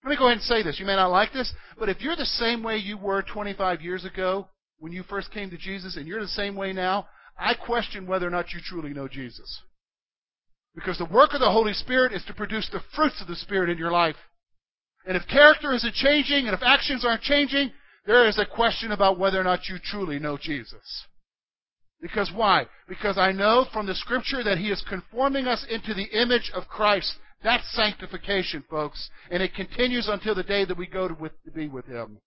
Let 0.05 0.11
me 0.11 0.17
go 0.17 0.27
ahead 0.27 0.39
and 0.39 0.43
say 0.43 0.63
this. 0.63 0.79
You 0.79 0.87
may 0.87 0.97
not 0.97 1.11
like 1.11 1.33
this, 1.33 1.53
but 1.79 1.89
if 1.89 2.01
you're 2.01 2.17
the 2.17 2.25
same 2.25 2.63
way 2.63 2.77
you 2.77 2.97
were 2.97 3.23
25 3.23 3.81
years 3.81 4.05
ago 4.05 4.49
when 4.79 4.93
you 4.93 5.03
first 5.03 5.33
came 5.33 5.51
to 5.51 5.57
Jesus 5.57 5.97
and 5.97 6.07
you're 6.07 6.21
the 6.21 6.29
same 6.29 6.55
way 6.57 6.73
now, 6.73 7.07
I 7.39 7.55
question 7.55 8.07
whether 8.07 8.27
or 8.27 8.31
not 8.31 8.53
you 8.53 8.61
truly 8.63 8.93
know 8.93 9.09
Jesus. 9.09 9.61
Because 10.75 10.99
the 10.99 11.05
work 11.05 11.35
of 11.35 11.41
the 11.41 11.51
Holy 11.51 11.73
Spirit 11.73 12.13
is 12.13 12.25
to 12.25 12.35
produce 12.35 12.69
the 12.71 12.81
fruits 12.95 13.21
of 13.21 13.29
the 13.29 13.37
Spirit 13.37 13.71
in 13.71 13.79
your 13.79 13.93
life. 13.93 14.17
And 15.07 15.17
if 15.17 15.27
character 15.29 15.73
isn't 15.73 15.95
changing 15.95 16.47
and 16.47 16.55
if 16.55 16.63
actions 16.63 17.05
aren't 17.05 17.23
changing, 17.23 17.71
there 18.07 18.27
is 18.27 18.39
a 18.39 18.47
question 18.47 18.93
about 18.93 19.19
whether 19.19 19.41
or 19.41 19.45
not 19.45 19.69
you 19.69 19.77
truly 19.83 20.19
know 20.19 20.37
Jesus. 20.37 21.07
Because 22.01 22.31
why? 22.35 22.67
Because 22.89 23.17
I 23.17 23.33
know 23.33 23.67
from 23.73 23.87
the 23.87 23.95
Scripture 23.95 24.43
that 24.43 24.59
He 24.59 24.71
is 24.71 24.85
conforming 24.89 25.47
us 25.47 25.65
into 25.71 25.95
the 25.95 26.21
image 26.21 26.51
of 26.55 26.69
Christ. 26.69 27.15
That's 27.43 27.75
sanctification, 27.75 28.65
folks. 28.69 29.09
And 29.31 29.43
it 29.43 29.55
continues 29.55 30.09
until 30.09 30.35
the 30.35 30.43
day 30.43 30.65
that 30.65 30.77
we 30.77 30.87
go 30.87 31.09
to, 31.09 31.15
with, 31.15 31.33
to 31.45 31.51
be 31.51 31.69
with 31.69 31.87
Him. 31.87 32.19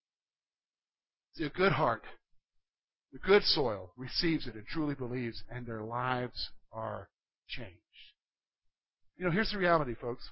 See, 1.33 1.43
a 1.43 1.49
good 1.49 1.73
heart, 1.73 2.01
the 3.11 3.19
good 3.19 3.43
soil, 3.43 3.91
receives 3.97 4.47
it 4.47 4.55
and 4.55 4.65
truly 4.65 4.95
believes, 4.95 5.43
and 5.51 5.65
their 5.65 5.83
lives 5.83 6.49
are 6.71 7.09
changed. 7.47 7.86
You 9.17 9.25
know, 9.25 9.31
here's 9.31 9.51
the 9.51 9.57
reality, 9.57 9.95
folks. 9.99 10.29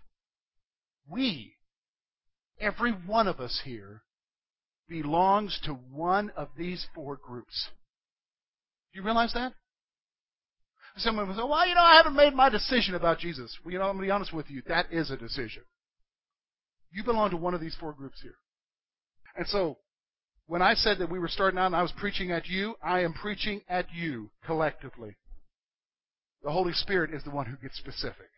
We, 1.10 1.56
every 2.60 2.92
one 2.92 3.28
of 3.28 3.40
us 3.40 3.62
here, 3.66 4.04
belongs 4.88 5.60
to 5.64 5.74
one 5.74 6.32
of 6.36 6.50
these 6.58 6.86
four 6.94 7.18
groups. 7.18 7.70
Do 8.94 9.00
you 9.00 9.06
realize 9.06 9.34
that? 9.34 9.54
Someone 10.98 11.28
will 11.28 11.36
say, 11.36 11.42
well, 11.44 11.68
you 11.68 11.76
know, 11.76 11.82
I 11.82 11.98
haven't 11.98 12.16
made 12.16 12.34
my 12.34 12.50
decision 12.50 12.96
about 12.96 13.20
Jesus. 13.20 13.58
Well, 13.64 13.74
you 13.74 13.80
know, 13.80 13.86
I'm 13.86 13.96
going 13.96 14.04
to 14.04 14.08
be 14.08 14.12
honest 14.12 14.34
with 14.34 14.50
you. 14.50 14.62
That 14.68 14.86
is 14.92 15.12
a 15.12 15.18
decision. 15.18 15.64
You 16.92 17.04
belong 17.04 17.32
to 17.32 17.38
one 17.38 17.54
of 17.54 17.60
these 17.60 17.76
four 17.78 17.92
groups 17.92 18.22
here. 18.22 18.36
And 19.36 19.46
so, 19.48 19.78
when 20.48 20.62
I 20.62 20.76
said 20.76 21.00
that 21.00 21.10
we 21.10 21.20
were 21.20 21.28
starting 21.28 21.60
out 21.60 21.66
and 21.66 21.76
I 21.76 21.82
was 21.82 21.92
preaching 21.98 22.32
at 22.32 22.48
you, 22.48 22.76
I 22.82 23.02
am 23.02 23.14
preaching 23.14 23.62
at 23.68 23.88
you 23.94 24.30
collectively. 24.46 25.18
The 26.44 26.52
Holy 26.52 26.72
Spirit 26.74 27.14
is 27.14 27.24
the 27.24 27.32
one 27.32 27.48
who 27.48 27.58
gets 27.58 27.78
specific. 27.78 28.30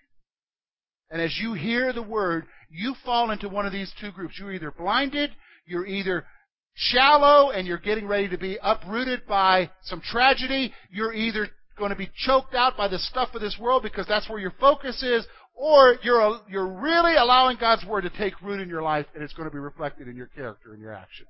And 1.10 1.22
as 1.22 1.38
you 1.42 1.54
hear 1.54 1.94
the 1.94 2.04
word, 2.04 2.46
you 2.70 2.94
fall 3.06 3.32
into 3.32 3.48
one 3.48 3.66
of 3.66 3.72
these 3.72 3.92
two 4.00 4.12
groups. 4.12 4.36
You're 4.38 4.54
either 4.54 4.72
blinded, 4.72 5.32
you're 5.66 5.86
either 5.86 6.26
shallow, 6.74 7.52
and 7.52 7.66
you're 7.66 7.78
getting 7.78 8.08
ready 8.08 8.28
to 8.30 8.38
be 8.38 8.58
uprooted 8.62 9.26
by 9.28 9.70
some 9.84 10.02
tragedy. 10.02 10.74
You're 10.92 11.14
either 11.14 11.48
going 11.78 11.92
to 11.92 11.96
be 11.96 12.10
choked 12.26 12.54
out 12.54 12.76
by 12.76 12.88
the 12.88 13.00
stuff 13.00 13.30
of 13.34 13.42
this 13.42 13.58
world 13.60 13.84
because 13.84 14.08
that's 14.08 14.30
where 14.30 14.40
your 14.40 14.54
focus 14.60 15.02
is, 15.02 15.26
or 15.54 15.98
you're, 16.04 16.40
you're 16.50 16.68
really 16.68 17.16
allowing 17.16 17.58
God's 17.60 17.86
Word 17.86 18.02
to 18.02 18.10
take 18.10 18.40
root 18.42 18.60
in 18.60 18.70
your 18.70 18.82
life 18.82 19.06
and 19.14 19.24
it's 19.24 19.34
going 19.34 19.48
to 19.48 19.54
be 19.54 19.60
reflected 19.60 20.08
in 20.08 20.16
your 20.16 20.28
character 20.28 20.74
and 20.74 20.82
your 20.82 20.94
actions. 20.94 21.30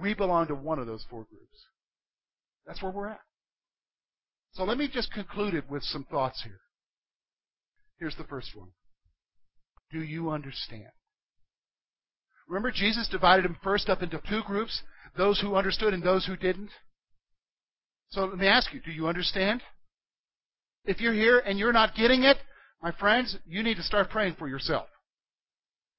We 0.00 0.14
belong 0.14 0.46
to 0.46 0.54
one 0.54 0.78
of 0.78 0.86
those 0.86 1.04
four 1.10 1.24
groups. 1.24 1.66
That's 2.66 2.82
where 2.82 2.92
we're 2.92 3.08
at. 3.08 3.20
So 4.52 4.64
let 4.64 4.78
me 4.78 4.88
just 4.92 5.12
conclude 5.12 5.54
it 5.54 5.68
with 5.68 5.82
some 5.82 6.04
thoughts 6.04 6.42
here. 6.44 6.60
Here's 7.98 8.16
the 8.16 8.24
first 8.24 8.54
one. 8.54 8.68
Do 9.90 10.00
you 10.02 10.30
understand? 10.30 10.90
Remember, 12.48 12.70
Jesus 12.70 13.08
divided 13.08 13.44
them 13.44 13.58
first 13.62 13.88
up 13.88 14.02
into 14.02 14.20
two 14.28 14.42
groups 14.46 14.82
those 15.16 15.40
who 15.40 15.56
understood 15.56 15.94
and 15.94 16.02
those 16.02 16.26
who 16.26 16.36
didn't? 16.36 16.70
So 18.10 18.24
let 18.24 18.38
me 18.38 18.46
ask 18.46 18.72
you 18.72 18.80
do 18.80 18.90
you 18.90 19.08
understand? 19.08 19.62
If 20.84 21.00
you're 21.00 21.12
here 21.12 21.40
and 21.40 21.58
you're 21.58 21.72
not 21.72 21.94
getting 21.94 22.22
it, 22.22 22.38
my 22.82 22.92
friends, 22.92 23.36
you 23.46 23.62
need 23.62 23.76
to 23.76 23.82
start 23.82 24.10
praying 24.10 24.36
for 24.38 24.48
yourself. 24.48 24.86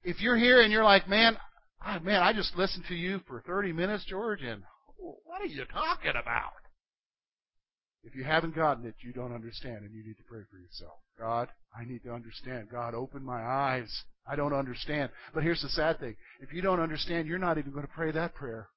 If 0.04 0.22
you're 0.22 0.38
here 0.38 0.62
and 0.62 0.72
you're 0.72 0.84
like, 0.84 1.08
man, 1.08 1.38
oh, 1.86 2.00
man, 2.00 2.24
I 2.24 2.34
just 2.34 2.56
listened 2.56 2.86
to 2.88 2.96
you 2.96 3.20
for 3.28 3.42
30 3.42 3.74
minutes, 3.74 4.06
George, 4.06 4.42
and 4.42 4.64
what 4.98 5.42
are 5.42 5.46
you 5.46 5.66
talking 5.66 6.12
about? 6.12 6.54
If 8.04 8.16
you 8.16 8.24
haven't 8.24 8.56
gotten 8.56 8.86
it, 8.86 8.96
you 9.02 9.12
don't 9.12 9.34
understand, 9.34 9.84
and 9.84 9.94
you 9.94 10.04
need 10.04 10.18
to 10.18 10.24
pray 10.24 10.42
for 10.50 10.58
yourself. 10.58 11.00
God, 11.20 11.50
I 11.78 11.84
need 11.84 12.04
to 12.04 12.14
understand. 12.14 12.70
God, 12.72 12.96
open 12.96 13.24
my 13.24 13.44
eyes. 13.44 14.04
I 14.26 14.36
don't 14.36 14.54
understand. 14.54 15.12
But 15.34 15.44
here's 15.44 15.62
the 15.62 15.70
sad 15.70 16.00
thing. 16.00 16.16
If 16.40 16.54
you 16.54 16.62
don't 16.62 16.80
understand, 16.80 17.28
you're 17.28 17.38
not 17.38 17.58
even 17.58 17.72
going 17.72 17.86
to 17.86 17.92
pray 17.92 18.12
that 18.12 18.36
prayer. 18.36 18.70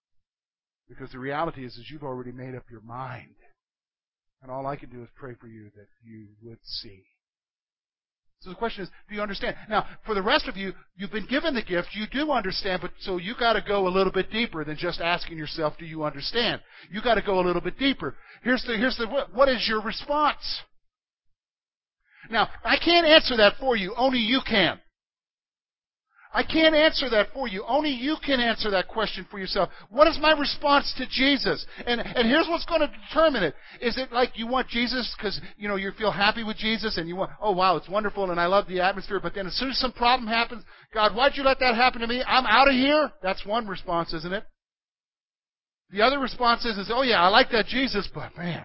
Because 0.89 1.13
the 1.13 1.19
reality 1.19 1.65
is, 1.65 1.75
is 1.77 1.89
you've 1.91 2.03
already 2.03 2.33
made 2.33 2.55
up 2.55 2.65
your 2.71 2.81
mind. 2.81 3.37
And 4.43 4.51
all 4.51 4.67
I 4.67 4.77
can 4.77 4.91
do 4.91 5.03
is 5.03 5.09
pray 5.15 5.35
for 5.41 5.47
you 5.47 5.71
that 5.77 5.87
you 6.05 6.27
would 6.43 6.59
see. 6.65 7.05
So 8.43 8.51
the 8.51 8.57
question 8.57 8.83
is, 8.83 8.91
do 9.09 9.15
you 9.15 9.23
understand? 9.23 9.55
Now, 9.69 9.87
for 10.05 10.15
the 10.15 10.23
rest 10.23 10.49
of 10.49 10.57
you, 10.57 10.73
you've 10.97 11.13
been 11.13 11.27
given 11.27 11.55
the 11.55 11.63
gift, 11.63 11.91
you 11.93 12.07
do 12.11 12.33
understand, 12.33 12.83
but 12.83 12.91
so 13.01 13.19
you 13.19 13.35
got 13.39 13.53
to 13.53 13.61
go 13.61 13.87
a 13.87 13.89
little 13.89 14.13
bit 14.13 14.33
deeper 14.33 14.65
than 14.65 14.77
just 14.77 15.01
asking 15.01 15.39
yourself, 15.39 15.75
do 15.79 15.87
you 15.87 16.03
understand? 16.03 16.61
You 16.91 17.01
got 17.03 17.15
to 17.15 17.23
go 17.23 17.39
a 17.39 17.47
little 17.47 17.63
bit 17.63 17.79
deeper. 17.79 18.17
Here's 18.43 18.65
the 18.65 18.77
here's 18.77 18.97
the 18.97 19.07
what 19.33 19.49
is 19.49 19.65
your 19.69 19.81
response? 19.81 20.63
Now, 22.31 22.49
I 22.65 22.79
can't 22.79 23.07
answer 23.07 23.37
that 23.37 23.55
for 23.61 23.77
you, 23.77 23.95
only 23.97 24.19
you 24.19 24.41
can. 24.49 24.81
I 26.35 26.43
can't 26.43 26.75
answer 26.75 27.11
that 27.11 27.29
for 27.35 27.47
you. 27.47 27.63
Only 27.69 27.91
you 27.91 28.17
can 28.25 28.41
answer 28.41 28.71
that 28.71 28.89
question 28.89 29.27
for 29.31 29.39
yourself. 29.39 29.69
What 29.91 30.09
is 30.09 30.19
my 30.19 30.33
response 30.33 30.93
to 30.97 31.07
Jesus? 31.07 31.67
And, 31.87 32.01
and 32.01 32.27
here's 32.27 32.49
what's 32.49 32.65
going 32.65 32.81
to 32.81 32.91
determine 33.09 33.43
it. 33.43 33.55
Is 33.83 33.99
it 33.99 34.13
like 34.13 34.31
you 34.39 34.47
want 34.47 34.69
Jesus 34.69 35.15
because, 35.17 35.39
you 35.59 35.69
know, 35.69 35.77
you 35.77 35.93
feel 35.93 36.11
happy 36.11 36.43
with 36.43 36.57
Jesus 36.57 36.97
and 36.97 37.07
you 37.07 37.17
want, 37.17 37.33
oh 37.41 37.53
wow, 37.53 37.77
it's 37.77 37.89
wonderful 37.89 38.31
and 38.31 38.41
I 38.41 38.47
love 38.47 38.67
the 38.67 38.81
atmosphere, 38.81 39.21
but 39.21 39.35
then 39.35 39.47
as 39.47 39.55
soon 39.57 39.71
as 39.71 39.79
some 39.79 39.93
problem 39.93 40.27
happens, 40.27 40.65
God, 40.95 41.15
why'd 41.15 41.33
you 41.37 41.43
let 41.43 41.61
that 41.61 41.75
happen 41.75 42.01
to 42.01 42.07
me? 42.07 42.23
I'm 42.27 42.47
out 42.47 42.69
of 42.69 42.75
here? 42.75 43.13
That's 43.23 43.45
one 43.45 43.67
response, 43.67 44.15
isn't 44.15 44.33
it? 44.33 44.45
The 45.91 46.01
other 46.01 46.19
response 46.19 46.65
is, 46.65 46.79
is 46.79 46.91
oh 46.91 47.03
yeah, 47.03 47.23
I 47.23 47.29
like 47.29 47.51
that 47.51 47.67
Jesus, 47.67 48.09
but 48.15 48.35
man, 48.39 48.65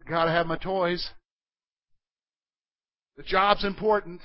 I 0.00 0.10
gotta 0.10 0.30
have 0.30 0.46
my 0.46 0.56
toys. 0.56 1.10
The 3.18 3.22
job's 3.22 3.66
important. 3.66 4.22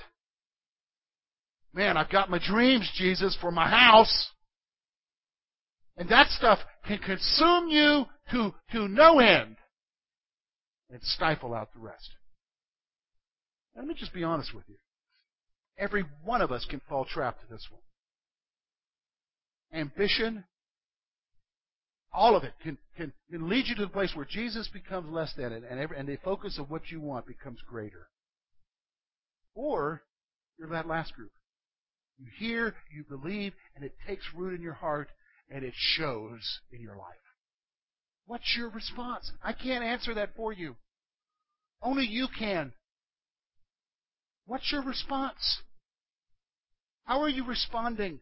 Man, 1.78 1.96
I've 1.96 2.10
got 2.10 2.28
my 2.28 2.40
dreams, 2.44 2.90
Jesus, 2.96 3.38
for 3.40 3.52
my 3.52 3.68
house. 3.68 4.30
And 5.96 6.08
that 6.08 6.26
stuff 6.30 6.58
can 6.84 6.98
consume 6.98 7.68
you 7.68 8.06
to, 8.32 8.52
to 8.72 8.88
no 8.88 9.20
end 9.20 9.54
and 10.90 11.00
stifle 11.00 11.54
out 11.54 11.72
the 11.72 11.78
rest. 11.78 12.10
Let 13.76 13.86
me 13.86 13.94
just 13.94 14.12
be 14.12 14.24
honest 14.24 14.52
with 14.52 14.64
you. 14.66 14.74
Every 15.78 16.04
one 16.24 16.42
of 16.42 16.50
us 16.50 16.66
can 16.68 16.80
fall 16.88 17.04
trap 17.04 17.38
to 17.42 17.46
this 17.48 17.64
one. 17.70 17.82
Ambition, 19.80 20.42
all 22.12 22.34
of 22.34 22.42
it 22.42 22.54
can, 22.60 22.76
can, 22.96 23.12
can 23.30 23.48
lead 23.48 23.68
you 23.68 23.76
to 23.76 23.82
the 23.82 23.88
place 23.88 24.16
where 24.16 24.26
Jesus 24.28 24.68
becomes 24.72 25.12
less 25.12 25.32
than 25.36 25.52
it, 25.52 25.62
and, 25.70 25.78
every, 25.78 25.96
and 25.96 26.08
the 26.08 26.16
focus 26.24 26.58
of 26.58 26.70
what 26.70 26.90
you 26.90 27.00
want 27.00 27.24
becomes 27.24 27.60
greater. 27.70 28.08
Or 29.54 30.02
you're 30.58 30.70
that 30.70 30.88
last 30.88 31.14
group. 31.14 31.30
You 32.18 32.26
hear, 32.38 32.74
you 32.94 33.04
believe, 33.08 33.52
and 33.74 33.84
it 33.84 33.94
takes 34.06 34.24
root 34.34 34.54
in 34.54 34.62
your 34.62 34.74
heart, 34.74 35.08
and 35.50 35.64
it 35.64 35.74
shows 35.76 36.60
in 36.72 36.80
your 36.80 36.96
life. 36.96 37.16
What's 38.26 38.56
your 38.56 38.68
response? 38.70 39.30
I 39.42 39.52
can't 39.52 39.84
answer 39.84 40.14
that 40.14 40.34
for 40.36 40.52
you. 40.52 40.76
Only 41.80 42.04
you 42.04 42.26
can. 42.38 42.72
What's 44.46 44.70
your 44.72 44.82
response? 44.82 45.62
How 47.04 47.20
are 47.20 47.28
you 47.28 47.46
responding? 47.46 48.20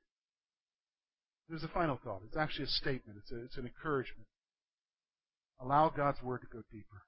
There's 1.49 1.65
a 1.65 1.69
final 1.69 1.99
thought. 2.03 2.23
It's 2.27 2.37
actually 2.37 2.67
a 2.67 2.69
statement. 2.69 3.19
It's, 3.23 3.33
a, 3.33 3.45
it's 3.45 3.57
an 3.57 3.67
encouragement. 3.67 4.27
Allow 5.61 5.91
God's 5.97 6.23
Word 6.23 6.43
to 6.43 6.47
go 6.47 6.63
deeper. 6.71 7.03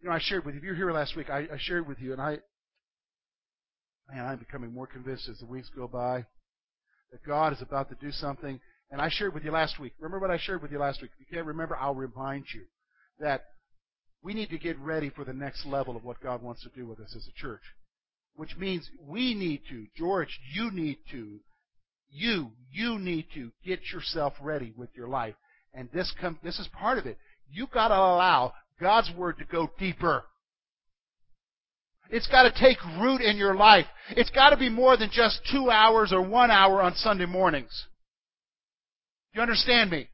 You 0.00 0.08
know, 0.08 0.14
I 0.14 0.20
shared 0.20 0.44
with 0.44 0.54
you, 0.54 0.58
if 0.58 0.64
you 0.64 0.70
were 0.70 0.76
here 0.76 0.92
last 0.92 1.16
week, 1.16 1.30
I, 1.30 1.40
I 1.40 1.58
shared 1.58 1.88
with 1.88 2.00
you, 2.00 2.12
and 2.12 2.20
I, 2.20 2.38
man, 4.12 4.26
I'm 4.26 4.38
becoming 4.38 4.72
more 4.72 4.86
convinced 4.86 5.28
as 5.28 5.38
the 5.38 5.46
weeks 5.46 5.70
go 5.74 5.88
by 5.88 6.26
that 7.10 7.24
God 7.26 7.52
is 7.52 7.62
about 7.62 7.88
to 7.90 7.96
do 7.96 8.10
something. 8.10 8.60
And 8.90 9.00
I 9.00 9.08
shared 9.10 9.34
with 9.34 9.44
you 9.44 9.50
last 9.50 9.78
week. 9.78 9.94
Remember 9.98 10.18
what 10.18 10.30
I 10.30 10.38
shared 10.38 10.62
with 10.62 10.70
you 10.70 10.78
last 10.78 11.00
week? 11.00 11.10
If 11.14 11.20
you 11.20 11.34
can't 11.34 11.46
remember, 11.46 11.76
I'll 11.76 11.94
remind 11.94 12.44
you 12.52 12.62
that 13.20 13.44
we 14.22 14.34
need 14.34 14.50
to 14.50 14.58
get 14.58 14.78
ready 14.78 15.10
for 15.10 15.24
the 15.24 15.32
next 15.32 15.66
level 15.66 15.96
of 15.96 16.04
what 16.04 16.20
God 16.20 16.42
wants 16.42 16.62
to 16.62 16.68
do 16.74 16.86
with 16.86 17.00
us 17.00 17.14
as 17.16 17.26
a 17.26 17.40
church. 17.40 17.62
Which 18.34 18.56
means 18.56 18.88
we 19.06 19.34
need 19.34 19.62
to, 19.70 19.86
George, 19.96 20.38
you 20.54 20.70
need 20.70 20.98
to, 21.10 21.40
you, 22.10 22.50
you 22.70 22.98
need 22.98 23.26
to 23.34 23.50
get 23.64 23.80
yourself 23.92 24.34
ready 24.40 24.72
with 24.76 24.90
your 24.94 25.08
life. 25.08 25.34
And 25.74 25.88
this 25.92 26.12
come, 26.20 26.38
this 26.42 26.58
is 26.58 26.68
part 26.68 26.98
of 26.98 27.06
it. 27.06 27.18
You've 27.50 27.70
got 27.70 27.88
to 27.88 27.94
allow 27.94 28.52
God's 28.80 29.10
Word 29.16 29.38
to 29.38 29.44
go 29.44 29.70
deeper. 29.78 30.24
It's 32.12 32.28
got 32.28 32.42
to 32.42 32.52
take 32.60 32.76
root 33.00 33.22
in 33.22 33.38
your 33.38 33.56
life. 33.56 33.86
It's 34.10 34.30
got 34.30 34.50
to 34.50 34.58
be 34.58 34.68
more 34.68 34.98
than 34.98 35.08
just 35.10 35.40
two 35.50 35.70
hours 35.70 36.12
or 36.12 36.20
one 36.20 36.50
hour 36.50 36.82
on 36.82 36.94
Sunday 36.94 37.24
mornings. 37.24 37.86
You 39.34 39.40
understand 39.40 39.90
me? 39.90 40.08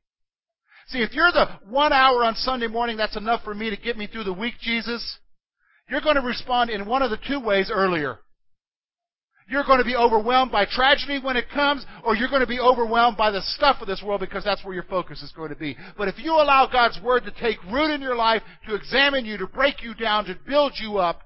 See, 0.87 1.03
if 1.03 1.13
you're 1.13 1.33
the 1.33 1.49
one 1.69 1.93
hour 1.93 2.25
on 2.25 2.37
Sunday 2.37 2.69
morning, 2.69 2.97
that's 2.97 3.17
enough 3.17 3.43
for 3.43 3.53
me 3.53 3.69
to 3.71 3.77
get 3.77 3.99
me 3.99 4.07
through 4.07 4.25
the 4.25 4.33
week, 4.33 4.55
Jesus, 4.61 5.19
you're 5.91 6.01
going 6.01 6.15
to 6.15 6.23
respond 6.23 6.71
in 6.71 6.87
one 6.87 7.03
of 7.03 7.11
the 7.11 7.19
two 7.29 7.41
ways 7.41 7.69
earlier. 7.73 8.19
You're 9.51 9.65
going 9.65 9.79
to 9.79 9.85
be 9.85 9.97
overwhelmed 9.97 10.53
by 10.53 10.67
tragedy 10.67 11.19
when 11.21 11.37
it 11.37 11.51
comes, 11.53 11.85
or 12.05 12.15
you're 12.15 12.29
going 12.29 12.43
to 12.43 12.47
be 12.47 12.61
overwhelmed 12.61 13.17
by 13.17 13.33
the 13.33 13.43
stuff 13.43 13.79
of 13.81 13.89
this 13.89 14.03
world 14.07 14.21
because 14.21 14.45
that's 14.45 14.65
where 14.65 14.75
your 14.75 14.85
focus 14.85 15.23
is 15.23 15.33
going 15.33 15.49
to 15.49 15.57
be. 15.57 15.77
But 15.97 16.07
if 16.07 16.19
you 16.19 16.33
allow 16.35 16.69
God's 16.71 17.01
Word 17.03 17.25
to 17.25 17.33
take 17.33 17.63
root 17.65 17.93
in 17.93 18.01
your 18.01 18.15
life, 18.15 18.43
to 18.69 18.75
examine 18.77 19.25
you, 19.25 19.37
to 19.39 19.47
break 19.49 19.83
you 19.83 19.95
down, 19.95 20.27
to 20.27 20.37
build 20.47 20.75
you 20.79 20.99
up, 20.99 21.23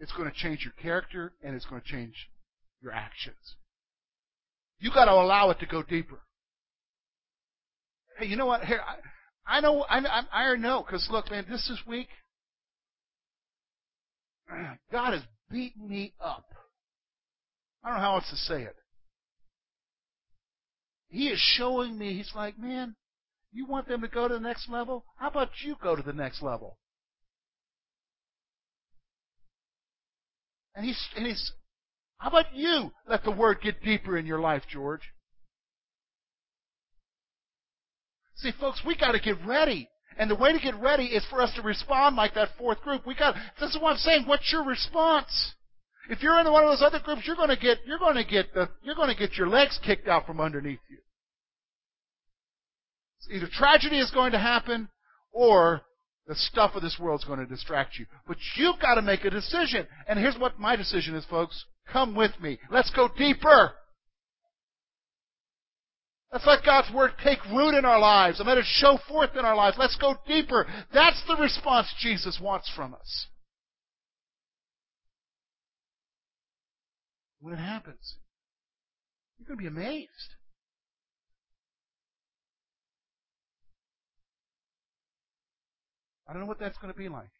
it's 0.00 0.12
going 0.12 0.28
to 0.28 0.34
change 0.34 0.64
your 0.64 0.72
character 0.82 1.32
and 1.44 1.54
it's 1.54 1.66
going 1.66 1.80
to 1.80 1.86
change 1.86 2.28
your 2.80 2.92
actions. 2.92 3.56
You've 4.78 4.94
got 4.94 5.04
to 5.04 5.12
allow 5.12 5.50
it 5.50 5.60
to 5.60 5.66
go 5.66 5.82
deeper. 5.82 6.20
Hey, 8.18 8.26
you 8.26 8.36
know 8.36 8.46
what? 8.46 8.64
Here, 8.64 8.80
I, 9.46 9.58
I 9.58 9.60
know, 9.60 9.82
I, 9.82 9.98
I, 9.98 10.52
I 10.52 10.56
know, 10.56 10.82
because 10.84 11.06
look, 11.10 11.30
man, 11.30 11.44
this 11.48 11.68
is 11.68 11.78
week. 11.86 12.08
God 14.90 15.12
has 15.12 15.22
beaten 15.50 15.86
me 15.86 16.14
up. 16.18 16.46
I 17.84 17.88
don't 17.88 17.98
know 17.98 18.02
how 18.02 18.14
else 18.16 18.30
to 18.30 18.36
say 18.36 18.62
it. 18.62 18.76
He 21.08 21.28
is 21.28 21.38
showing 21.38 21.98
me, 21.98 22.14
he's 22.14 22.32
like, 22.34 22.58
man, 22.58 22.94
you 23.52 23.66
want 23.66 23.88
them 23.88 24.00
to 24.02 24.08
go 24.08 24.28
to 24.28 24.34
the 24.34 24.40
next 24.40 24.68
level? 24.70 25.04
How 25.16 25.28
about 25.28 25.50
you 25.64 25.76
go 25.82 25.96
to 25.96 26.02
the 26.02 26.12
next 26.12 26.42
level? 26.42 26.78
And 30.74 30.84
he's, 30.84 30.98
and 31.16 31.26
he's, 31.26 31.52
how 32.18 32.28
about 32.28 32.54
you 32.54 32.92
let 33.08 33.24
the 33.24 33.30
word 33.30 33.58
get 33.62 33.82
deeper 33.82 34.16
in 34.16 34.26
your 34.26 34.40
life, 34.40 34.62
George? 34.68 35.02
See, 38.36 38.52
folks, 38.58 38.82
we 38.86 38.96
got 38.96 39.12
to 39.12 39.20
get 39.20 39.36
ready. 39.46 39.88
And 40.18 40.30
the 40.30 40.36
way 40.36 40.52
to 40.52 40.58
get 40.58 40.80
ready 40.80 41.06
is 41.06 41.24
for 41.30 41.40
us 41.40 41.52
to 41.56 41.62
respond 41.62 42.16
like 42.16 42.34
that 42.34 42.50
fourth 42.58 42.80
group. 42.82 43.06
We 43.06 43.14
got, 43.14 43.34
this 43.58 43.70
is 43.70 43.80
what 43.80 43.92
I'm 43.92 43.98
saying. 43.98 44.24
What's 44.26 44.50
your 44.52 44.64
response? 44.64 45.54
If 46.10 46.22
you're 46.22 46.38
in 46.40 46.50
one 46.50 46.64
of 46.64 46.70
those 46.70 46.82
other 46.82 46.98
groups, 46.98 47.22
you're 47.24 47.36
going 47.36 47.50
to 47.50 47.56
get 47.56 47.78
you're 47.86 47.98
going 47.98 48.16
to 48.16 48.24
get 48.24 48.52
the 48.52 48.68
you're 48.82 48.96
going 48.96 49.14
to 49.14 49.14
get 49.14 49.36
your 49.36 49.48
legs 49.48 49.78
kicked 49.84 50.08
out 50.08 50.26
from 50.26 50.40
underneath 50.40 50.80
you. 50.88 50.98
Either 53.32 53.48
tragedy 53.52 54.00
is 54.00 54.10
going 54.10 54.32
to 54.32 54.38
happen, 54.38 54.88
or 55.30 55.82
the 56.30 56.36
stuff 56.36 56.76
of 56.76 56.82
this 56.82 56.96
world 56.96 57.20
is 57.20 57.26
going 57.26 57.40
to 57.40 57.44
distract 57.44 57.98
you. 57.98 58.06
But 58.28 58.36
you've 58.54 58.78
got 58.80 58.94
to 58.94 59.02
make 59.02 59.24
a 59.24 59.30
decision. 59.30 59.84
And 60.06 60.16
here's 60.16 60.38
what 60.38 60.60
my 60.60 60.76
decision 60.76 61.16
is, 61.16 61.24
folks. 61.24 61.64
Come 61.92 62.14
with 62.14 62.30
me. 62.40 62.60
Let's 62.70 62.90
go 62.90 63.08
deeper. 63.18 63.72
Let's 66.32 66.46
let 66.46 66.64
God's 66.64 66.94
Word 66.94 67.10
take 67.24 67.44
root 67.46 67.74
in 67.74 67.84
our 67.84 67.98
lives 67.98 68.38
and 68.38 68.48
let 68.48 68.58
it 68.58 68.64
show 68.64 68.96
forth 69.08 69.30
in 69.36 69.44
our 69.44 69.56
lives. 69.56 69.76
Let's 69.76 69.96
go 69.96 70.14
deeper. 70.28 70.68
That's 70.94 71.20
the 71.26 71.34
response 71.34 71.88
Jesus 71.98 72.38
wants 72.40 72.70
from 72.76 72.94
us. 72.94 73.26
when 77.40 77.54
it 77.54 77.58
happens. 77.58 78.16
You're 79.38 79.56
going 79.56 79.58
to 79.58 79.70
be 79.70 79.82
amazed. 79.82 80.34
I 86.30 86.32
don't 86.32 86.42
know 86.42 86.48
what 86.48 86.60
that's 86.60 86.78
going 86.78 86.92
to 86.92 86.98
be 86.98 87.08
like. 87.08 87.32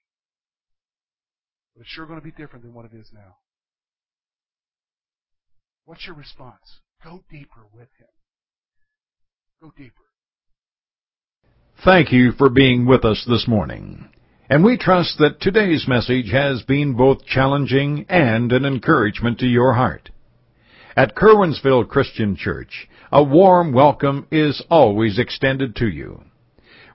But 1.75 1.83
it's 1.83 1.91
sure 1.91 2.07
going 2.07 2.19
to 2.19 2.25
be 2.25 2.33
different 2.33 2.65
than 2.65 2.75
what 2.75 2.87
it 2.87 2.93
is 2.93 3.09
now. 3.15 3.37
What's 5.85 6.05
your 6.05 6.17
response? 6.17 6.81
Go 7.05 7.23
deeper 7.31 7.61
with 7.73 7.89
Him. 8.01 8.09
Go 9.63 9.73
deeper. 9.77 9.95
Thank 11.85 12.11
you 12.11 12.33
for 12.33 12.49
being 12.51 12.85
with 12.85 13.05
us 13.05 13.25
this 13.29 13.47
morning. 13.47 14.09
And 14.49 14.65
we 14.65 14.77
trust 14.77 15.19
that 15.19 15.41
today's 15.41 15.87
message 15.87 16.33
has 16.33 16.63
been 16.63 16.95
both 16.95 17.25
challenging 17.25 18.07
and 18.09 18.51
an 18.51 18.65
encouragement 18.65 19.39
to 19.39 19.47
your 19.47 19.75
heart. 19.75 20.11
At 20.97 21.15
Curwensville 21.15 21.89
Christian 21.89 22.35
Church, 22.35 22.89
a 23.13 23.23
warm 23.23 23.73
welcome 23.73 24.27
is 24.33 24.65
always 24.69 25.17
extended 25.21 25.77
to 25.77 25.87
you. 25.87 26.25